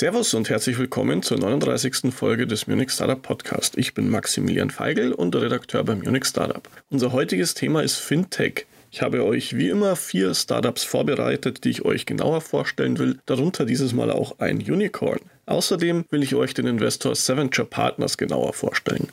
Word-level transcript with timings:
Servus 0.00 0.32
und 0.32 0.48
herzlich 0.48 0.78
willkommen 0.78 1.22
zur 1.22 1.38
39. 1.38 2.10
Folge 2.10 2.46
des 2.46 2.66
Munich 2.66 2.90
Startup 2.90 3.20
Podcast. 3.20 3.76
Ich 3.76 3.92
bin 3.92 4.08
Maximilian 4.08 4.70
Feigl 4.70 5.12
und 5.12 5.36
Redakteur 5.36 5.84
beim 5.84 5.98
Munich 5.98 6.24
Startup. 6.24 6.66
Unser 6.88 7.12
heutiges 7.12 7.52
Thema 7.52 7.82
ist 7.82 7.98
Fintech. 7.98 8.64
Ich 8.90 9.02
habe 9.02 9.22
euch 9.22 9.58
wie 9.58 9.68
immer 9.68 9.96
vier 9.96 10.32
Startups 10.32 10.84
vorbereitet, 10.84 11.64
die 11.64 11.68
ich 11.68 11.84
euch 11.84 12.06
genauer 12.06 12.40
vorstellen 12.40 12.98
will, 12.98 13.18
darunter 13.26 13.66
dieses 13.66 13.92
Mal 13.92 14.10
auch 14.10 14.38
ein 14.38 14.56
Unicorn. 14.56 15.20
Außerdem 15.44 16.06
will 16.08 16.22
ich 16.22 16.34
euch 16.34 16.54
den 16.54 16.66
Investor 16.66 17.14
Seventure 17.14 17.68
Partners 17.68 18.16
genauer 18.16 18.54
vorstellen. 18.54 19.08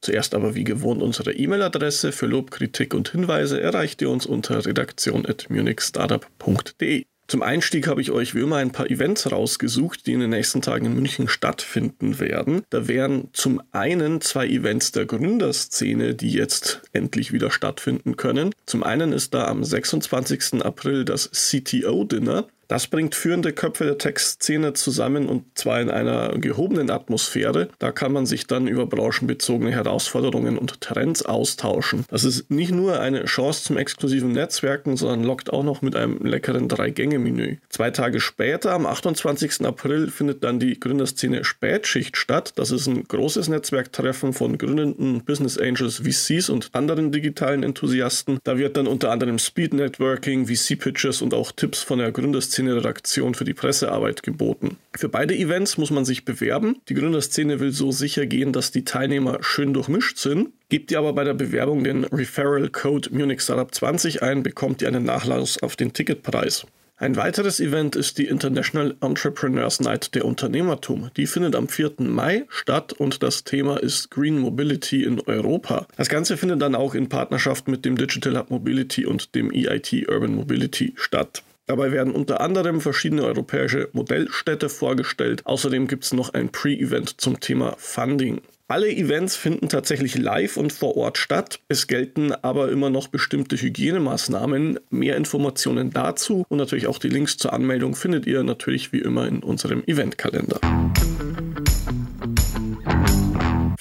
Zuerst 0.00 0.34
aber 0.34 0.54
wie 0.54 0.64
gewohnt 0.64 1.02
unsere 1.02 1.34
E-Mail-Adresse 1.34 2.12
für 2.12 2.24
Lob, 2.24 2.50
Kritik 2.50 2.94
und 2.94 3.10
Hinweise 3.10 3.60
erreicht 3.60 4.00
ihr 4.00 4.08
uns 4.08 4.24
unter 4.24 4.64
redaktion.munichstartup.de. 4.64 7.04
Zum 7.30 7.42
Einstieg 7.42 7.86
habe 7.86 8.00
ich 8.00 8.10
euch 8.10 8.34
wie 8.34 8.40
immer 8.40 8.56
ein 8.56 8.72
paar 8.72 8.90
Events 8.90 9.30
rausgesucht, 9.30 10.04
die 10.08 10.14
in 10.14 10.18
den 10.18 10.30
nächsten 10.30 10.62
Tagen 10.62 10.86
in 10.86 10.96
München 10.96 11.28
stattfinden 11.28 12.18
werden. 12.18 12.62
Da 12.70 12.88
wären 12.88 13.28
zum 13.32 13.62
einen 13.70 14.20
zwei 14.20 14.48
Events 14.48 14.90
der 14.90 15.06
Gründerszene, 15.06 16.16
die 16.16 16.32
jetzt 16.32 16.82
endlich 16.92 17.32
wieder 17.32 17.52
stattfinden 17.52 18.16
können. 18.16 18.52
Zum 18.66 18.82
einen 18.82 19.12
ist 19.12 19.32
da 19.32 19.46
am 19.46 19.62
26. 19.62 20.64
April 20.64 21.04
das 21.04 21.30
CTO-Dinner. 21.30 22.48
Das 22.70 22.86
bringt 22.86 23.16
führende 23.16 23.52
Köpfe 23.52 23.82
der 23.82 23.98
Tech-Szene 23.98 24.74
zusammen 24.74 25.28
und 25.28 25.58
zwar 25.58 25.80
in 25.80 25.90
einer 25.90 26.38
gehobenen 26.38 26.88
Atmosphäre. 26.90 27.68
Da 27.80 27.90
kann 27.90 28.12
man 28.12 28.26
sich 28.26 28.46
dann 28.46 28.68
über 28.68 28.86
branchenbezogene 28.86 29.72
Herausforderungen 29.72 30.56
und 30.56 30.80
Trends 30.80 31.24
austauschen. 31.24 32.04
Das 32.10 32.22
ist 32.22 32.48
nicht 32.48 32.70
nur 32.70 33.00
eine 33.00 33.24
Chance 33.24 33.64
zum 33.64 33.76
exklusiven 33.76 34.30
Netzwerken, 34.30 34.96
sondern 34.96 35.24
lockt 35.24 35.52
auch 35.52 35.64
noch 35.64 35.82
mit 35.82 35.96
einem 35.96 36.24
leckeren 36.24 36.68
Drei-Gänge-Menü. 36.68 37.56
Zwei 37.70 37.90
Tage 37.90 38.20
später, 38.20 38.70
am 38.70 38.86
28. 38.86 39.66
April, 39.66 40.06
findet 40.06 40.44
dann 40.44 40.60
die 40.60 40.78
Gründerszene 40.78 41.42
Spätschicht 41.42 42.16
statt. 42.16 42.52
Das 42.54 42.70
ist 42.70 42.86
ein 42.86 43.02
großes 43.02 43.48
Netzwerktreffen 43.48 44.32
von 44.32 44.58
gründenden 44.58 45.24
Business 45.24 45.58
Angels, 45.58 46.02
VCs 46.04 46.48
und 46.50 46.70
anderen 46.72 47.10
digitalen 47.10 47.64
Enthusiasten. 47.64 48.38
Da 48.44 48.58
wird 48.58 48.76
dann 48.76 48.86
unter 48.86 49.10
anderem 49.10 49.40
Speed 49.40 49.74
Networking, 49.74 50.46
VC-Pitches 50.46 51.20
und 51.20 51.34
auch 51.34 51.50
Tipps 51.50 51.82
von 51.82 51.98
der 51.98 52.12
Gründerszene 52.12 52.59
Gründerszene-Redaktion 52.60 53.34
für 53.34 53.44
die 53.44 53.54
Pressearbeit 53.54 54.22
geboten. 54.22 54.76
Für 54.94 55.08
beide 55.08 55.34
Events 55.34 55.78
muss 55.78 55.90
man 55.90 56.04
sich 56.04 56.24
bewerben. 56.24 56.76
Die 56.88 56.94
Gründerszene 56.94 57.60
will 57.60 57.72
so 57.72 57.90
sicher 57.90 58.26
gehen, 58.26 58.52
dass 58.52 58.70
die 58.70 58.84
Teilnehmer 58.84 59.38
schön 59.42 59.72
durchmischt 59.72 60.18
sind. 60.18 60.50
Gebt 60.68 60.90
ihr 60.90 60.98
aber 60.98 61.12
bei 61.12 61.24
der 61.24 61.34
Bewerbung 61.34 61.84
den 61.84 62.04
Referral 62.04 62.68
Code 62.68 63.10
Munich 63.12 63.40
Startup 63.40 63.72
20 63.72 64.22
ein, 64.22 64.42
bekommt 64.42 64.82
ihr 64.82 64.88
einen 64.88 65.04
Nachlass 65.04 65.62
auf 65.62 65.76
den 65.76 65.92
Ticketpreis. 65.92 66.66
Ein 66.96 67.16
weiteres 67.16 67.60
Event 67.60 67.96
ist 67.96 68.18
die 68.18 68.26
International 68.26 68.94
Entrepreneurs 69.00 69.80
Night 69.80 70.14
der 70.14 70.26
Unternehmertum. 70.26 71.10
Die 71.16 71.26
findet 71.26 71.56
am 71.56 71.66
4. 71.66 71.92
Mai 72.00 72.44
statt 72.50 72.92
und 72.92 73.22
das 73.22 73.44
Thema 73.44 73.78
ist 73.78 74.10
Green 74.10 74.38
Mobility 74.38 75.02
in 75.04 75.18
Europa. 75.22 75.86
Das 75.96 76.10
Ganze 76.10 76.36
findet 76.36 76.60
dann 76.60 76.74
auch 76.74 76.94
in 76.94 77.08
Partnerschaft 77.08 77.68
mit 77.68 77.86
dem 77.86 77.96
Digital 77.96 78.36
Hub 78.36 78.50
Mobility 78.50 79.06
und 79.06 79.34
dem 79.34 79.50
EIT 79.50 80.08
Urban 80.10 80.34
Mobility 80.34 80.92
statt. 80.96 81.42
Dabei 81.70 81.92
werden 81.92 82.14
unter 82.14 82.40
anderem 82.40 82.80
verschiedene 82.80 83.22
europäische 83.22 83.90
Modellstädte 83.92 84.68
vorgestellt. 84.68 85.46
Außerdem 85.46 85.86
gibt 85.86 86.02
es 86.02 86.12
noch 86.12 86.34
ein 86.34 86.48
Pre-Event 86.48 87.20
zum 87.20 87.38
Thema 87.38 87.76
Funding. 87.78 88.40
Alle 88.66 88.90
Events 88.90 89.36
finden 89.36 89.68
tatsächlich 89.68 90.18
live 90.18 90.56
und 90.56 90.72
vor 90.72 90.96
Ort 90.96 91.16
statt. 91.16 91.60
Es 91.68 91.86
gelten 91.86 92.32
aber 92.32 92.72
immer 92.72 92.90
noch 92.90 93.06
bestimmte 93.06 93.54
Hygienemaßnahmen. 93.56 94.80
Mehr 94.90 95.16
Informationen 95.16 95.92
dazu 95.92 96.44
und 96.48 96.58
natürlich 96.58 96.88
auch 96.88 96.98
die 96.98 97.08
Links 97.08 97.36
zur 97.36 97.52
Anmeldung 97.52 97.94
findet 97.94 98.26
ihr 98.26 98.42
natürlich 98.42 98.92
wie 98.92 98.98
immer 98.98 99.28
in 99.28 99.38
unserem 99.38 99.84
Eventkalender. 99.86 100.58